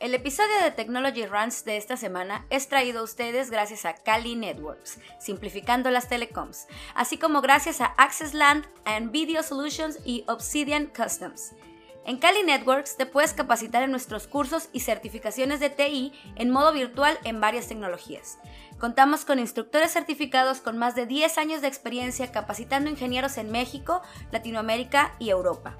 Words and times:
El 0.00 0.14
episodio 0.14 0.62
de 0.62 0.70
Technology 0.70 1.26
Runs 1.26 1.64
de 1.64 1.76
esta 1.76 1.96
semana 1.96 2.46
es 2.50 2.68
traído 2.68 3.00
a 3.00 3.02
ustedes 3.02 3.50
gracias 3.50 3.84
a 3.84 3.94
Cali 3.94 4.36
Networks, 4.36 5.00
simplificando 5.18 5.90
las 5.90 6.08
telecoms, 6.08 6.68
así 6.94 7.18
como 7.18 7.40
gracias 7.40 7.80
a 7.80 7.86
Access 7.96 8.32
Land 8.32 8.64
and 8.84 9.10
Video 9.10 9.42
Solutions 9.42 9.98
y 10.04 10.22
Obsidian 10.28 10.86
Customs. 10.86 11.52
En 12.06 12.18
Cali 12.18 12.44
Networks 12.44 12.96
te 12.96 13.06
puedes 13.06 13.34
capacitar 13.34 13.82
en 13.82 13.90
nuestros 13.90 14.28
cursos 14.28 14.68
y 14.72 14.80
certificaciones 14.80 15.58
de 15.58 15.68
TI 15.68 16.12
en 16.36 16.50
modo 16.50 16.72
virtual 16.72 17.18
en 17.24 17.40
varias 17.40 17.66
tecnologías. 17.66 18.38
Contamos 18.78 19.24
con 19.24 19.40
instructores 19.40 19.92
certificados 19.92 20.60
con 20.60 20.78
más 20.78 20.94
de 20.94 21.06
10 21.06 21.38
años 21.38 21.60
de 21.60 21.66
experiencia 21.66 22.30
capacitando 22.30 22.88
ingenieros 22.88 23.36
en 23.36 23.50
México, 23.50 24.00
Latinoamérica 24.30 25.16
y 25.18 25.30
Europa. 25.30 25.76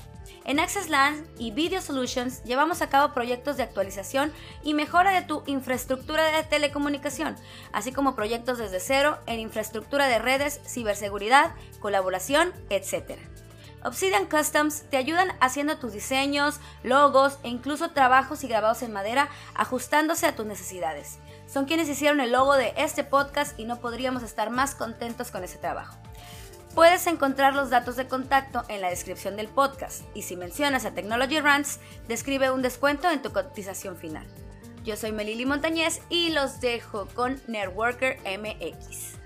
En 0.48 0.60
Access 0.60 0.88
LAN 0.88 1.26
y 1.36 1.50
Video 1.50 1.82
Solutions 1.82 2.42
llevamos 2.42 2.80
a 2.80 2.88
cabo 2.88 3.12
proyectos 3.12 3.58
de 3.58 3.64
actualización 3.64 4.32
y 4.62 4.72
mejora 4.72 5.10
de 5.10 5.20
tu 5.20 5.42
infraestructura 5.44 6.24
de 6.24 6.42
telecomunicación, 6.42 7.36
así 7.70 7.92
como 7.92 8.16
proyectos 8.16 8.56
desde 8.56 8.80
cero 8.80 9.18
en 9.26 9.40
infraestructura 9.40 10.06
de 10.06 10.18
redes, 10.18 10.58
ciberseguridad, 10.64 11.54
colaboración, 11.80 12.54
etc. 12.70 13.20
Obsidian 13.84 14.24
Customs 14.24 14.84
te 14.88 14.96
ayudan 14.96 15.32
haciendo 15.42 15.76
tus 15.76 15.92
diseños, 15.92 16.60
logos 16.82 17.38
e 17.42 17.50
incluso 17.50 17.90
trabajos 17.90 18.42
y 18.42 18.48
grabados 18.48 18.80
en 18.80 18.94
madera 18.94 19.28
ajustándose 19.54 20.26
a 20.26 20.34
tus 20.34 20.46
necesidades. 20.46 21.18
Son 21.46 21.66
quienes 21.66 21.90
hicieron 21.90 22.20
el 22.20 22.32
logo 22.32 22.54
de 22.54 22.72
este 22.78 23.04
podcast 23.04 23.60
y 23.60 23.66
no 23.66 23.80
podríamos 23.82 24.22
estar 24.22 24.48
más 24.48 24.74
contentos 24.74 25.30
con 25.30 25.44
ese 25.44 25.58
trabajo. 25.58 25.98
Puedes 26.78 27.08
encontrar 27.08 27.56
los 27.56 27.70
datos 27.70 27.96
de 27.96 28.06
contacto 28.06 28.62
en 28.68 28.80
la 28.80 28.88
descripción 28.88 29.34
del 29.34 29.48
podcast 29.48 30.04
y 30.14 30.22
si 30.22 30.36
mencionas 30.36 30.84
a 30.84 30.94
Technology 30.94 31.40
Rants, 31.40 31.80
describe 32.06 32.52
un 32.52 32.62
descuento 32.62 33.10
en 33.10 33.20
tu 33.20 33.32
cotización 33.32 33.96
final. 33.96 34.24
Yo 34.84 34.94
soy 34.94 35.10
Melili 35.10 35.44
Montañez 35.44 36.00
y 36.08 36.30
los 36.30 36.60
dejo 36.60 37.08
con 37.16 37.42
Networker 37.48 38.18
MX. 38.20 39.17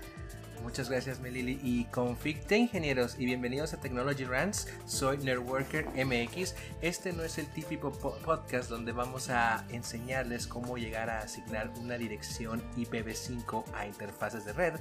Muchas 0.63 0.89
gracias 0.89 1.19
Melili 1.19 1.59
y 1.61 1.83
conflicte 1.85 2.57
ingenieros 2.57 3.19
y 3.19 3.25
bienvenidos 3.25 3.73
a 3.73 3.81
Technology 3.81 4.23
Rants. 4.23 4.69
Soy 4.85 5.17
Networker 5.17 5.85
MX. 5.89 6.55
Este 6.81 7.11
no 7.11 7.23
es 7.23 7.37
el 7.37 7.47
típico 7.47 7.91
podcast 7.91 8.69
donde 8.69 8.93
vamos 8.93 9.29
a 9.29 9.65
enseñarles 9.69 10.47
cómo 10.47 10.77
llegar 10.77 11.09
a 11.09 11.19
asignar 11.19 11.69
una 11.81 11.97
dirección 11.97 12.63
IPv5 12.77 13.65
a 13.75 13.87
interfaces 13.87 14.45
de 14.45 14.53
red, 14.53 14.75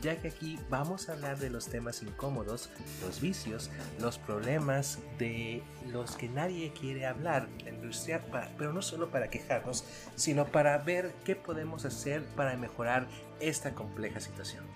ya 0.00 0.16
que 0.16 0.28
aquí 0.28 0.58
vamos 0.70 1.10
a 1.10 1.12
hablar 1.12 1.38
de 1.38 1.50
los 1.50 1.66
temas 1.66 2.02
incómodos, 2.02 2.70
los 3.04 3.20
vicios, 3.20 3.70
los 4.00 4.16
problemas 4.16 5.00
de 5.18 5.62
los 5.92 6.16
que 6.16 6.30
nadie 6.30 6.72
quiere 6.72 7.04
hablar 7.04 7.46
la 7.62 7.70
industria, 7.70 8.24
pero 8.56 8.72
no 8.72 8.80
solo 8.80 9.10
para 9.10 9.28
quejarnos, 9.28 9.84
sino 10.14 10.46
para 10.46 10.78
ver 10.78 11.12
qué 11.26 11.36
podemos 11.36 11.84
hacer 11.84 12.24
para 12.24 12.56
mejorar 12.56 13.06
esta 13.38 13.74
compleja 13.74 14.18
situación 14.18 14.75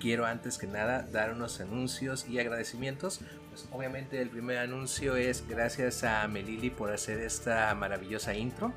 quiero 0.00 0.26
antes 0.26 0.58
que 0.58 0.66
nada 0.66 1.06
dar 1.12 1.32
unos 1.32 1.60
anuncios 1.60 2.26
y 2.28 2.38
agradecimientos. 2.40 3.20
Pues 3.50 3.68
obviamente 3.70 4.20
el 4.20 4.30
primer 4.30 4.58
anuncio 4.58 5.16
es 5.16 5.46
gracias 5.46 6.02
a 6.02 6.26
Melili 6.26 6.70
por 6.70 6.90
hacer 6.92 7.20
esta 7.20 7.72
maravillosa 7.74 8.34
intro, 8.34 8.72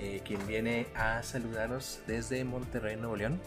eh, 0.00 0.20
quien 0.24 0.46
viene 0.46 0.86
a 0.94 1.22
saludarnos 1.22 2.00
desde 2.06 2.44
Monterrey, 2.44 2.96
Nuevo 2.96 3.16
León. 3.16 3.40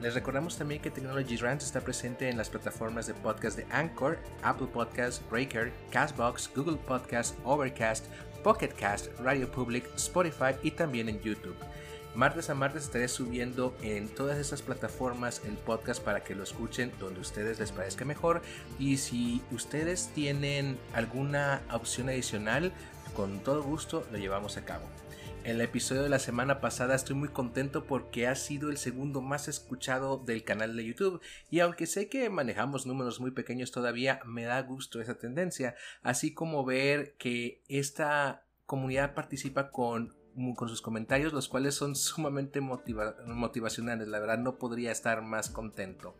Les 0.00 0.14
recordamos 0.14 0.56
también 0.56 0.80
que 0.80 0.92
Technology 0.92 1.36
Rants 1.36 1.64
está 1.64 1.80
presente 1.80 2.28
en 2.28 2.36
las 2.36 2.48
plataformas 2.48 3.08
de 3.08 3.14
podcast 3.14 3.56
de 3.56 3.66
Anchor, 3.70 4.18
Apple 4.42 4.68
Podcasts, 4.72 5.20
Breaker, 5.28 5.72
Castbox, 5.90 6.50
Google 6.54 6.76
Podcasts, 6.76 7.36
Overcast, 7.42 8.06
Pocket 8.44 8.68
Cast, 8.68 9.08
Radio 9.18 9.50
Public, 9.50 9.84
Spotify 9.96 10.54
y 10.62 10.70
también 10.70 11.08
en 11.08 11.20
YouTube. 11.20 11.56
Martes 12.14 12.50
a 12.50 12.54
martes 12.54 12.84
estaré 12.84 13.06
subiendo 13.06 13.76
en 13.82 14.08
todas 14.08 14.38
estas 14.38 14.62
plataformas 14.62 15.42
el 15.44 15.56
podcast 15.56 16.02
para 16.02 16.24
que 16.24 16.34
lo 16.34 16.42
escuchen 16.42 16.90
donde 16.98 17.20
ustedes 17.20 17.60
les 17.60 17.70
parezca 17.70 18.04
mejor. 18.04 18.42
Y 18.78 18.96
si 18.96 19.42
ustedes 19.52 20.10
tienen 20.14 20.78
alguna 20.94 21.62
opción 21.70 22.08
adicional, 22.08 22.72
con 23.14 23.40
todo 23.40 23.62
gusto 23.62 24.04
lo 24.10 24.18
llevamos 24.18 24.56
a 24.56 24.64
cabo. 24.64 24.84
En 25.44 25.54
el 25.54 25.60
episodio 25.60 26.02
de 26.02 26.08
la 26.08 26.18
semana 26.18 26.60
pasada 26.60 26.94
estoy 26.94 27.14
muy 27.14 27.28
contento 27.28 27.84
porque 27.84 28.26
ha 28.26 28.34
sido 28.34 28.68
el 28.68 28.76
segundo 28.76 29.22
más 29.22 29.48
escuchado 29.48 30.18
del 30.18 30.44
canal 30.44 30.76
de 30.76 30.84
YouTube 30.84 31.22
y 31.48 31.60
aunque 31.60 31.86
sé 31.86 32.08
que 32.08 32.28
manejamos 32.28 32.84
números 32.84 33.20
muy 33.20 33.30
pequeños 33.30 33.70
todavía, 33.70 34.20
me 34.26 34.42
da 34.42 34.60
gusto 34.60 35.00
esa 35.00 35.16
tendencia, 35.16 35.74
así 36.02 36.34
como 36.34 36.64
ver 36.64 37.14
que 37.16 37.62
esta 37.68 38.44
comunidad 38.66 39.14
participa 39.14 39.70
con 39.70 40.17
con 40.56 40.68
sus 40.68 40.82
comentarios, 40.82 41.32
los 41.32 41.48
cuales 41.48 41.74
son 41.74 41.96
sumamente 41.96 42.60
motivacionales. 42.60 44.08
La 44.08 44.20
verdad 44.20 44.38
no 44.38 44.58
podría 44.58 44.92
estar 44.92 45.22
más 45.22 45.50
contento. 45.50 46.14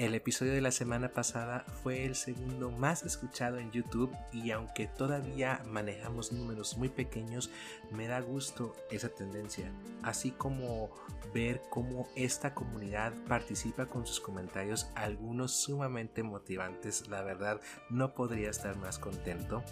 El 0.00 0.14
episodio 0.14 0.54
de 0.54 0.62
la 0.62 0.70
semana 0.70 1.12
pasada 1.12 1.66
fue 1.82 2.06
el 2.06 2.14
segundo 2.14 2.70
más 2.70 3.02
escuchado 3.02 3.58
en 3.58 3.70
YouTube 3.70 4.10
y 4.32 4.50
aunque 4.50 4.86
todavía 4.86 5.62
manejamos 5.66 6.32
números 6.32 6.78
muy 6.78 6.88
pequeños, 6.88 7.50
me 7.90 8.06
da 8.06 8.20
gusto 8.20 8.74
esa 8.90 9.10
tendencia, 9.10 9.70
así 10.02 10.30
como 10.30 10.88
ver 11.34 11.60
cómo 11.68 12.08
esta 12.16 12.54
comunidad 12.54 13.12
participa 13.28 13.84
con 13.84 14.06
sus 14.06 14.20
comentarios, 14.20 14.88
algunos 14.94 15.52
sumamente 15.52 16.22
motivantes, 16.22 17.06
la 17.08 17.20
verdad 17.20 17.60
no 17.90 18.14
podría 18.14 18.48
estar 18.48 18.78
más 18.78 18.98
contento. 18.98 19.62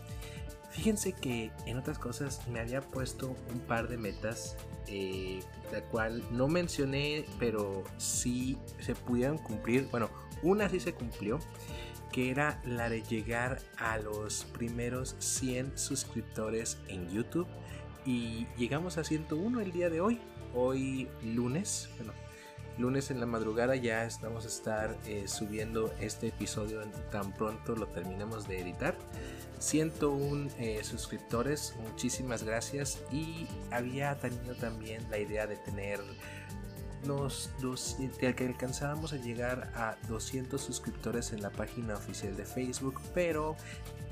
Fíjense 0.70 1.12
que 1.12 1.50
en 1.66 1.78
otras 1.78 1.98
cosas 1.98 2.46
me 2.48 2.60
había 2.60 2.80
puesto 2.80 3.34
un 3.52 3.60
par 3.60 3.88
de 3.88 3.96
metas, 3.96 4.56
eh, 4.86 5.40
la 5.72 5.82
cual 5.82 6.22
no 6.30 6.46
mencioné, 6.48 7.24
pero 7.38 7.84
sí 7.96 8.58
se 8.80 8.94
pudieron 8.94 9.38
cumplir. 9.38 9.88
Bueno, 9.90 10.10
una 10.42 10.68
sí 10.68 10.78
se 10.78 10.94
cumplió, 10.94 11.38
que 12.12 12.30
era 12.30 12.60
la 12.64 12.88
de 12.88 13.02
llegar 13.02 13.60
a 13.78 13.98
los 13.98 14.44
primeros 14.44 15.16
100 15.18 15.78
suscriptores 15.78 16.78
en 16.88 17.08
YouTube. 17.10 17.46
Y 18.04 18.46
llegamos 18.56 18.98
a 18.98 19.04
101 19.04 19.60
el 19.60 19.72
día 19.72 19.90
de 19.90 20.00
hoy, 20.00 20.20
hoy 20.54 21.08
lunes, 21.22 21.90
bueno, 21.96 22.12
lunes 22.78 23.10
en 23.10 23.20
la 23.20 23.26
madrugada 23.26 23.74
ya 23.76 24.04
estamos 24.04 24.44
a 24.44 24.48
estar 24.48 24.96
eh, 25.04 25.26
subiendo 25.26 25.92
este 26.00 26.28
episodio 26.28 26.80
tan 27.10 27.32
pronto 27.32 27.74
lo 27.74 27.86
terminemos 27.88 28.46
de 28.46 28.60
editar. 28.60 28.96
101 29.58 30.50
eh, 30.58 30.80
suscriptores, 30.82 31.74
muchísimas 31.88 32.42
gracias. 32.42 33.00
Y 33.10 33.46
había 33.70 34.18
tenido 34.18 34.54
también 34.54 35.04
la 35.10 35.18
idea 35.18 35.46
de 35.46 35.56
tener 35.56 36.00
los 37.06 37.50
dos, 37.60 37.96
que 38.18 38.26
alcanzábamos 38.26 39.12
a 39.12 39.16
llegar 39.16 39.70
a 39.74 39.96
200 40.08 40.60
suscriptores 40.60 41.32
en 41.32 41.42
la 41.42 41.50
página 41.50 41.94
oficial 41.94 42.36
de 42.36 42.44
Facebook, 42.44 43.00
pero 43.14 43.56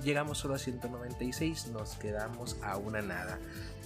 llegamos 0.02 0.38
solo 0.38 0.54
a 0.54 0.58
196, 0.58 1.68
nos 1.68 1.96
quedamos 1.96 2.56
a 2.62 2.76
una 2.76 3.02
nada 3.02 3.38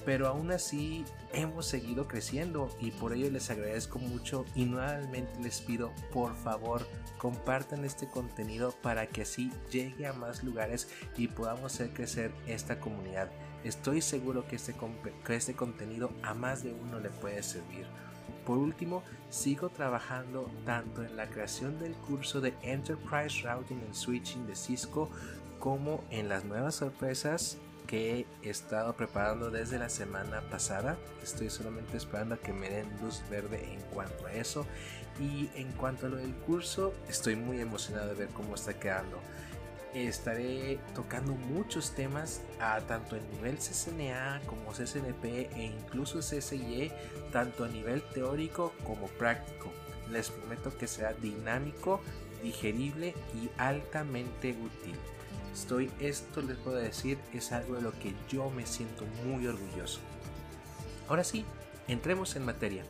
pero 0.05 0.28
aún 0.28 0.50
así 0.50 1.05
hemos 1.33 1.66
seguido 1.66 2.09
creciendo 2.09 2.69
y 2.81 2.91
por 2.91 3.12
ello 3.12 3.31
les 3.31 3.50
agradezco 3.50 3.99
mucho 3.99 4.44
y 4.55 4.65
nuevamente 4.65 5.33
les 5.43 5.61
pido 5.61 5.93
por 6.12 6.34
favor 6.37 6.87
compartan 7.19 7.84
este 7.84 8.09
contenido 8.09 8.72
para 8.83 9.06
que 9.06 9.22
así 9.22 9.53
llegue 9.71 10.06
a 10.06 10.12
más 10.12 10.43
lugares 10.43 10.88
y 11.16 11.28
podamos 11.28 11.75
hacer 11.75 11.91
crecer 11.91 12.33
esta 12.47 12.81
comunidad. 12.81 13.31
Estoy 13.62 14.00
seguro 14.00 14.49
que 14.49 14.56
este, 14.56 14.75
que 15.25 15.37
este 15.37 15.55
contenido 15.55 16.11
a 16.22 16.32
más 16.32 16.62
de 16.62 16.72
uno 16.72 16.99
le 16.99 17.11
puede 17.11 17.43
servir. 17.43 17.87
Por 18.47 18.56
último, 18.56 19.03
sigo 19.28 19.69
trabajando 19.69 20.50
tanto 20.65 21.05
en 21.05 21.15
la 21.15 21.28
creación 21.28 21.78
del 21.78 21.93
curso 21.93 22.41
de 22.41 22.55
Enterprise 22.62 23.43
Routing 23.43 23.81
and 23.84 23.94
Switching 23.94 24.47
de 24.47 24.56
Cisco 24.56 25.11
como 25.59 26.03
en 26.11 26.31
las 26.31 26.44
nuevas 26.44 26.77
sorpresas 26.77 27.59
que 27.90 28.25
he 28.44 28.48
estado 28.48 28.94
preparando 28.94 29.50
desde 29.50 29.76
la 29.76 29.88
semana 29.88 30.42
pasada. 30.42 30.96
Estoy 31.25 31.50
solamente 31.50 31.96
esperando 31.96 32.37
a 32.37 32.38
que 32.38 32.52
me 32.52 32.70
den 32.70 32.88
luz 33.02 33.20
verde 33.28 33.75
en 33.75 33.81
cuanto 33.92 34.26
a 34.26 34.32
eso. 34.32 34.64
Y 35.19 35.50
en 35.56 35.72
cuanto 35.72 36.06
a 36.06 36.08
lo 36.08 36.16
del 36.16 36.32
curso, 36.32 36.94
estoy 37.08 37.34
muy 37.34 37.58
emocionado 37.58 38.10
de 38.10 38.14
ver 38.14 38.28
cómo 38.28 38.54
está 38.54 38.78
quedando. 38.78 39.19
Estaré 39.92 40.78
tocando 40.94 41.32
muchos 41.32 41.90
temas 41.96 42.42
tanto 42.87 43.16
en 43.16 43.28
nivel 43.32 43.58
CCNA 43.58 44.40
como 44.46 44.70
CCNP 44.70 45.50
e 45.56 45.64
incluso 45.64 46.20
CCIE, 46.20 46.93
tanto 47.32 47.64
a 47.64 47.69
nivel 47.69 48.02
teórico 48.14 48.72
como 48.84 49.08
práctico. 49.08 49.72
Les 50.12 50.31
prometo 50.31 50.78
que 50.78 50.86
será 50.86 51.12
dinámico, 51.14 52.00
digerible 52.40 53.16
y 53.34 53.50
altamente 53.58 54.52
útil. 54.52 54.94
Estoy, 55.52 55.91
esto 56.00 56.43
les 56.43 56.56
puedo 56.58 56.76
decir, 56.76 57.19
es 57.35 57.52
algo 57.52 57.75
de 57.75 57.82
lo 57.82 57.93
que 57.99 58.14
yo 58.29 58.50
me 58.50 58.67
siento 58.67 59.05
muy 59.25 59.47
orgulloso. 59.47 60.00
Ahora 61.08 61.25
sí, 61.25 61.44
entremos 61.88 62.37
en 62.37 62.44
materia. 62.44 62.85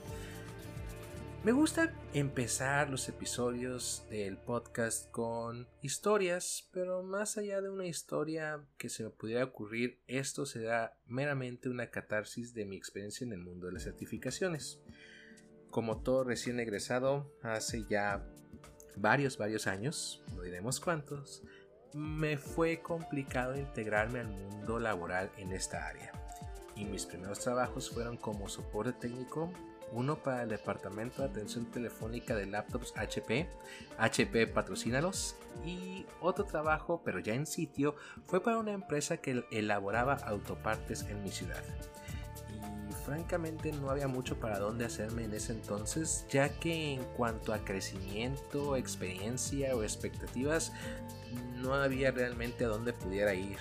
Me 1.42 1.52
gusta 1.52 1.94
empezar 2.12 2.90
los 2.90 3.08
episodios 3.08 4.04
del 4.10 4.36
podcast 4.36 5.10
con 5.10 5.66
historias, 5.80 6.68
pero 6.70 7.02
más 7.02 7.38
allá 7.38 7.62
de 7.62 7.70
una 7.70 7.86
historia 7.86 8.62
que 8.76 8.90
se 8.90 9.04
me 9.04 9.10
pudiera 9.10 9.44
ocurrir, 9.44 10.02
esto 10.06 10.44
será 10.44 10.98
meramente 11.06 11.70
una 11.70 11.90
catarsis 11.90 12.52
de 12.52 12.66
mi 12.66 12.76
experiencia 12.76 13.24
en 13.24 13.32
el 13.32 13.38
mundo 13.38 13.68
de 13.68 13.72
las 13.72 13.84
certificaciones. 13.84 14.82
Como 15.70 16.02
todo 16.02 16.24
recién 16.24 16.60
egresado, 16.60 17.32
hace 17.42 17.86
ya 17.88 18.22
varios, 18.96 19.38
varios 19.38 19.66
años, 19.66 20.22
no 20.36 20.42
diremos 20.42 20.78
cuántos, 20.78 21.42
me 21.94 22.36
fue 22.36 22.80
complicado 22.80 23.56
integrarme 23.56 24.20
al 24.20 24.28
mundo 24.28 24.78
laboral 24.78 25.30
en 25.36 25.52
esta 25.52 25.86
área. 25.86 26.12
Y 26.76 26.84
mis 26.84 27.06
primeros 27.06 27.40
trabajos 27.40 27.90
fueron 27.90 28.16
como 28.16 28.48
soporte 28.48 28.92
técnico 28.92 29.52
uno 29.92 30.22
para 30.22 30.44
el 30.44 30.48
departamento 30.48 31.22
de 31.22 31.28
atención 31.28 31.66
telefónica 31.66 32.34
de 32.34 32.46
laptops 32.46 32.94
HP, 32.96 33.48
HP 33.98 34.46
patrocínalos, 34.46 35.36
y 35.64 36.06
otro 36.20 36.44
trabajo, 36.44 37.02
pero 37.04 37.18
ya 37.18 37.34
en 37.34 37.46
sitio, 37.46 37.96
fue 38.26 38.42
para 38.42 38.58
una 38.58 38.72
empresa 38.72 39.16
que 39.16 39.44
elaboraba 39.50 40.14
autopartes 40.14 41.02
en 41.02 41.22
mi 41.22 41.30
ciudad. 41.30 41.62
Francamente 43.10 43.72
no 43.72 43.90
había 43.90 44.06
mucho 44.06 44.38
para 44.38 44.60
dónde 44.60 44.84
hacerme 44.84 45.24
en 45.24 45.34
ese 45.34 45.50
entonces, 45.50 46.24
ya 46.30 46.48
que 46.48 46.94
en 46.94 47.02
cuanto 47.16 47.52
a 47.52 47.58
crecimiento, 47.64 48.76
experiencia 48.76 49.74
o 49.74 49.82
expectativas, 49.82 50.72
no 51.56 51.74
había 51.74 52.12
realmente 52.12 52.64
a 52.64 52.68
dónde 52.68 52.92
pudiera 52.92 53.34
ir 53.34 53.58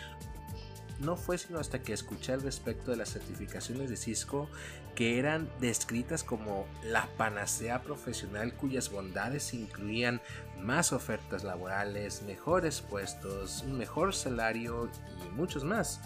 no 1.00 1.16
fue 1.16 1.38
sino 1.38 1.60
hasta 1.60 1.82
que 1.82 1.94
escuché 1.94 2.34
al 2.34 2.42
respecto 2.42 2.92
de 2.92 2.98
las 2.98 3.10
certificaciones 3.10 3.90
de 3.90 3.96
Cisco 3.96 4.50
que 4.96 5.18
eran 5.18 5.50
descritas 5.60 6.24
como 6.24 6.68
la 6.84 7.08
panacea 7.18 7.82
profesional 7.82 8.54
cuyas 8.54 8.92
bondades 8.92 9.54
incluían 9.54 10.22
más 10.60 10.92
ofertas 10.92 11.44
laborales, 11.44 12.22
mejores 12.24 12.82
puestos, 12.82 13.64
un 13.64 13.78
mejor 13.78 14.14
salario 14.14 14.90
y 15.26 15.30
muchos 15.36 15.64
más. 15.64 16.02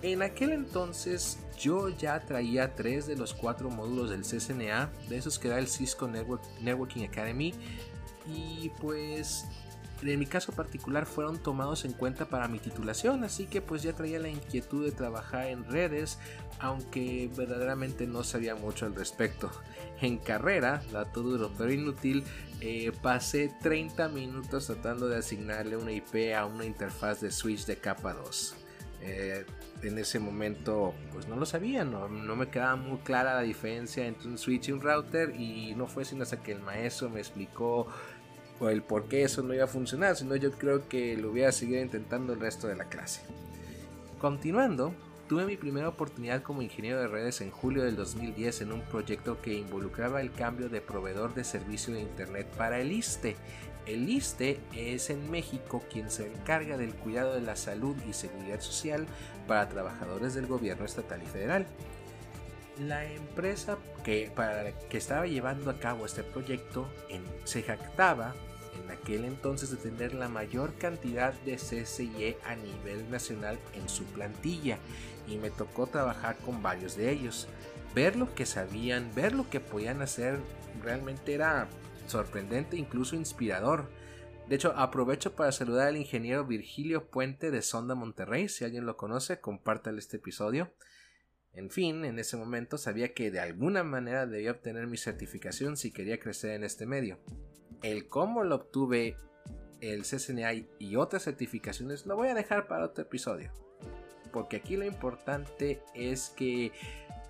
En 0.00 0.22
aquel 0.22 0.52
entonces 0.52 1.38
yo 1.58 1.88
ya 1.88 2.20
traía 2.20 2.74
tres 2.74 3.06
de 3.06 3.16
los 3.16 3.34
cuatro 3.34 3.70
módulos 3.70 4.10
del 4.10 4.22
CCNA, 4.22 4.90
de 5.08 5.16
esos 5.16 5.38
que 5.38 5.48
da 5.48 5.58
el 5.58 5.68
Cisco 5.68 6.08
Networking 6.08 7.04
Academy, 7.04 7.54
y 8.26 8.70
pues 8.80 9.46
en 10.02 10.18
mi 10.18 10.26
caso 10.26 10.52
particular 10.52 11.06
fueron 11.06 11.38
tomados 11.38 11.84
en 11.84 11.92
cuenta 11.92 12.26
para 12.26 12.48
mi 12.48 12.58
titulación, 12.58 13.24
así 13.24 13.46
que 13.46 13.62
pues 13.62 13.82
ya 13.82 13.94
traía 13.94 14.18
la 14.18 14.28
inquietud 14.28 14.84
de 14.84 14.92
trabajar 14.92 15.46
en 15.46 15.64
redes, 15.64 16.18
aunque 16.58 17.30
verdaderamente 17.34 18.06
no 18.06 18.22
sabía 18.22 18.54
mucho 18.54 18.86
al 18.86 18.94
respecto. 18.94 19.50
En 20.00 20.18
carrera, 20.18 20.82
dato 20.92 21.22
duro 21.22 21.50
pero 21.56 21.72
inútil, 21.72 22.24
eh, 22.60 22.92
pasé 23.02 23.50
30 23.62 24.08
minutos 24.08 24.66
tratando 24.66 25.08
de 25.08 25.16
asignarle 25.16 25.76
una 25.76 25.92
IP 25.92 26.34
a 26.34 26.44
una 26.44 26.66
interfaz 26.66 27.20
de 27.20 27.30
switch 27.30 27.64
de 27.64 27.76
capa 27.76 28.12
2. 28.12 28.65
Eh, 29.06 29.46
en 29.82 29.98
ese 29.98 30.18
momento 30.18 30.94
pues 31.12 31.28
no 31.28 31.36
lo 31.36 31.46
sabía, 31.46 31.84
no, 31.84 32.08
me 32.08 32.48
quedaba 32.48 32.74
muy 32.76 32.98
clara 32.98 33.34
la 33.34 33.42
diferencia 33.42 34.04
entre 34.06 34.28
un 34.28 34.36
switch 34.36 34.68
y 34.68 34.72
un 34.72 34.80
router 34.80 35.38
y 35.38 35.74
no 35.76 35.86
fue 35.86 36.04
sino 36.04 36.24
hasta 36.24 36.42
que 36.42 36.52
el 36.52 36.60
maestro 36.60 37.08
me 37.08 37.20
explicó 37.20 37.86
o 38.58 38.68
el 38.68 38.82
por 38.82 39.04
qué 39.04 39.22
eso 39.22 39.42
no 39.42 39.54
iba 39.54 39.64
a 39.64 39.68
funcionar, 39.68 40.16
sino 40.16 40.34
yo 40.34 40.50
creo 40.52 40.88
que 40.88 41.16
lo 41.16 41.30
hubiera 41.30 41.52
seguido 41.52 41.80
intentando 41.80 42.32
el 42.32 42.40
resto 42.40 42.66
de 42.66 42.74
la 42.74 42.86
clase. 42.86 43.20
Continuando, 44.18 44.94
tuve 45.28 45.44
mi 45.44 45.56
primera 45.56 45.88
oportunidad 45.88 46.42
como 46.42 46.62
ingeniero 46.62 46.98
de 46.98 47.06
redes 47.06 47.42
en 47.42 47.50
julio 47.50 47.84
del 47.84 47.96
2010 47.96 48.62
en 48.62 48.72
un 48.72 48.80
proyecto 48.80 49.40
que 49.42 49.54
involucraba 49.54 50.20
el 50.20 50.32
cambio 50.32 50.68
de 50.68 50.80
proveedor 50.80 51.34
de 51.34 51.44
servicio 51.44 51.94
de 51.94 52.00
Internet 52.00 52.46
para 52.56 52.80
el 52.80 52.92
ISTE. 52.92 53.36
El 53.86 54.08
ISTE 54.10 54.58
es 54.74 55.10
en 55.10 55.30
México 55.30 55.82
quien 55.90 56.10
se 56.10 56.26
encarga 56.26 56.76
del 56.76 56.94
cuidado 56.94 57.34
de 57.34 57.40
la 57.40 57.54
salud 57.54 57.96
y 58.08 58.12
seguridad 58.12 58.60
social 58.60 59.06
para 59.46 59.68
trabajadores 59.68 60.34
del 60.34 60.46
gobierno 60.46 60.84
estatal 60.84 61.22
y 61.22 61.26
federal. 61.26 61.66
La 62.80 63.04
empresa 63.10 63.78
que, 64.04 64.30
para 64.34 64.72
que 64.72 64.98
estaba 64.98 65.26
llevando 65.26 65.70
a 65.70 65.78
cabo 65.78 66.04
este 66.04 66.24
proyecto 66.24 66.88
en, 67.08 67.22
se 67.44 67.62
jactaba 67.62 68.34
en 68.82 68.90
aquel 68.90 69.24
entonces 69.24 69.70
de 69.70 69.76
tener 69.76 70.14
la 70.14 70.28
mayor 70.28 70.74
cantidad 70.74 71.32
de 71.44 71.56
CCIE 71.56 72.38
a 72.44 72.56
nivel 72.56 73.08
nacional 73.08 73.58
en 73.74 73.88
su 73.88 74.04
plantilla 74.04 74.78
y 75.28 75.36
me 75.36 75.50
tocó 75.50 75.86
trabajar 75.86 76.36
con 76.38 76.60
varios 76.60 76.96
de 76.96 77.10
ellos. 77.10 77.46
Ver 77.94 78.16
lo 78.16 78.34
que 78.34 78.46
sabían, 78.46 79.10
ver 79.14 79.32
lo 79.32 79.48
que 79.48 79.60
podían 79.60 80.02
hacer 80.02 80.38
realmente 80.82 81.32
era 81.32 81.68
sorprendente, 82.08 82.76
incluso 82.76 83.16
inspirador. 83.16 83.90
De 84.48 84.56
hecho, 84.56 84.72
aprovecho 84.76 85.34
para 85.34 85.50
saludar 85.50 85.88
al 85.88 85.96
ingeniero 85.96 86.46
Virgilio 86.46 87.10
Puente 87.10 87.50
de 87.50 87.62
Sonda 87.62 87.94
Monterrey. 87.94 88.48
Si 88.48 88.64
alguien 88.64 88.86
lo 88.86 88.96
conoce, 88.96 89.40
compártale 89.40 89.98
este 89.98 90.18
episodio. 90.18 90.72
En 91.52 91.70
fin, 91.70 92.04
en 92.04 92.18
ese 92.18 92.36
momento 92.36 92.78
sabía 92.78 93.14
que 93.14 93.30
de 93.30 93.40
alguna 93.40 93.82
manera 93.82 94.26
debía 94.26 94.52
obtener 94.52 94.86
mi 94.86 94.98
certificación 94.98 95.76
si 95.76 95.90
quería 95.90 96.20
crecer 96.20 96.50
en 96.50 96.64
este 96.64 96.86
medio. 96.86 97.18
El 97.82 98.08
cómo 98.08 98.44
lo 98.44 98.56
obtuve, 98.56 99.16
el 99.80 100.02
CCNA 100.02 100.52
y 100.78 100.96
otras 100.96 101.24
certificaciones 101.24 102.06
lo 102.06 102.14
voy 102.14 102.28
a 102.28 102.34
dejar 102.34 102.68
para 102.68 102.84
otro 102.84 103.02
episodio. 103.02 103.50
Porque 104.32 104.56
aquí 104.56 104.76
lo 104.76 104.84
importante 104.84 105.82
es 105.94 106.28
que 106.36 106.72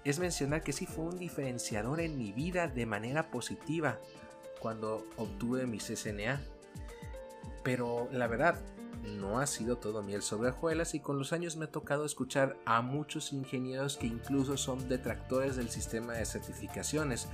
es 0.04 0.18
mencionar 0.18 0.62
que 0.62 0.72
sí 0.72 0.86
fue 0.86 1.04
un 1.04 1.18
diferenciador 1.18 2.00
en 2.00 2.18
mi 2.18 2.32
vida 2.32 2.68
de 2.68 2.84
manera 2.84 3.30
positiva 3.30 4.00
cuando 4.60 5.06
obtuve 5.16 5.66
mi 5.66 5.78
CCNA. 5.78 6.40
Pero 7.62 8.08
la 8.12 8.26
verdad, 8.26 8.60
no 9.02 9.38
ha 9.38 9.46
sido 9.46 9.76
todo 9.76 10.02
miel 10.02 10.22
sobre 10.22 10.50
hojuelas 10.50 10.94
y 10.94 11.00
con 11.00 11.18
los 11.18 11.32
años 11.32 11.56
me 11.56 11.66
ha 11.66 11.70
tocado 11.70 12.04
escuchar 12.04 12.56
a 12.64 12.82
muchos 12.82 13.32
ingenieros 13.32 13.96
que 13.96 14.06
incluso 14.06 14.56
son 14.56 14.88
detractores 14.88 15.56
del 15.56 15.70
sistema 15.70 16.14
de 16.14 16.26
certificaciones 16.26 17.28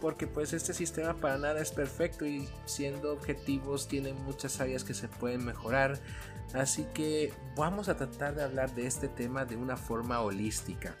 porque 0.00 0.26
pues 0.26 0.52
este 0.52 0.74
sistema 0.74 1.14
para 1.14 1.38
nada 1.38 1.60
es 1.60 1.72
perfecto 1.72 2.26
y 2.26 2.48
siendo 2.64 3.12
objetivos 3.12 3.88
tiene 3.88 4.12
muchas 4.12 4.60
áreas 4.60 4.84
que 4.84 4.94
se 4.94 5.08
pueden 5.08 5.44
mejorar 5.44 5.98
así 6.52 6.86
que 6.94 7.32
vamos 7.56 7.88
a 7.88 7.96
tratar 7.96 8.34
de 8.34 8.42
hablar 8.42 8.74
de 8.74 8.86
este 8.86 9.08
tema 9.08 9.44
de 9.44 9.56
una 9.56 9.76
forma 9.76 10.20
holística 10.20 10.96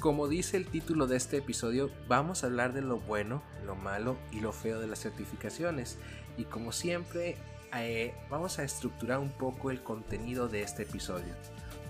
como 0.00 0.28
dice 0.28 0.56
el 0.56 0.66
título 0.66 1.06
de 1.06 1.16
este 1.16 1.38
episodio, 1.38 1.90
vamos 2.06 2.42
a 2.42 2.46
hablar 2.46 2.72
de 2.72 2.82
lo 2.82 2.98
bueno, 3.00 3.42
lo 3.66 3.74
malo 3.74 4.16
y 4.30 4.40
lo 4.40 4.52
feo 4.52 4.80
de 4.80 4.86
las 4.86 5.00
certificaciones. 5.00 5.98
Y 6.36 6.44
como 6.44 6.72
siempre, 6.72 7.36
eh, 7.74 8.14
vamos 8.30 8.58
a 8.58 8.64
estructurar 8.64 9.18
un 9.18 9.30
poco 9.30 9.70
el 9.70 9.82
contenido 9.82 10.48
de 10.48 10.62
este 10.62 10.84
episodio. 10.84 11.34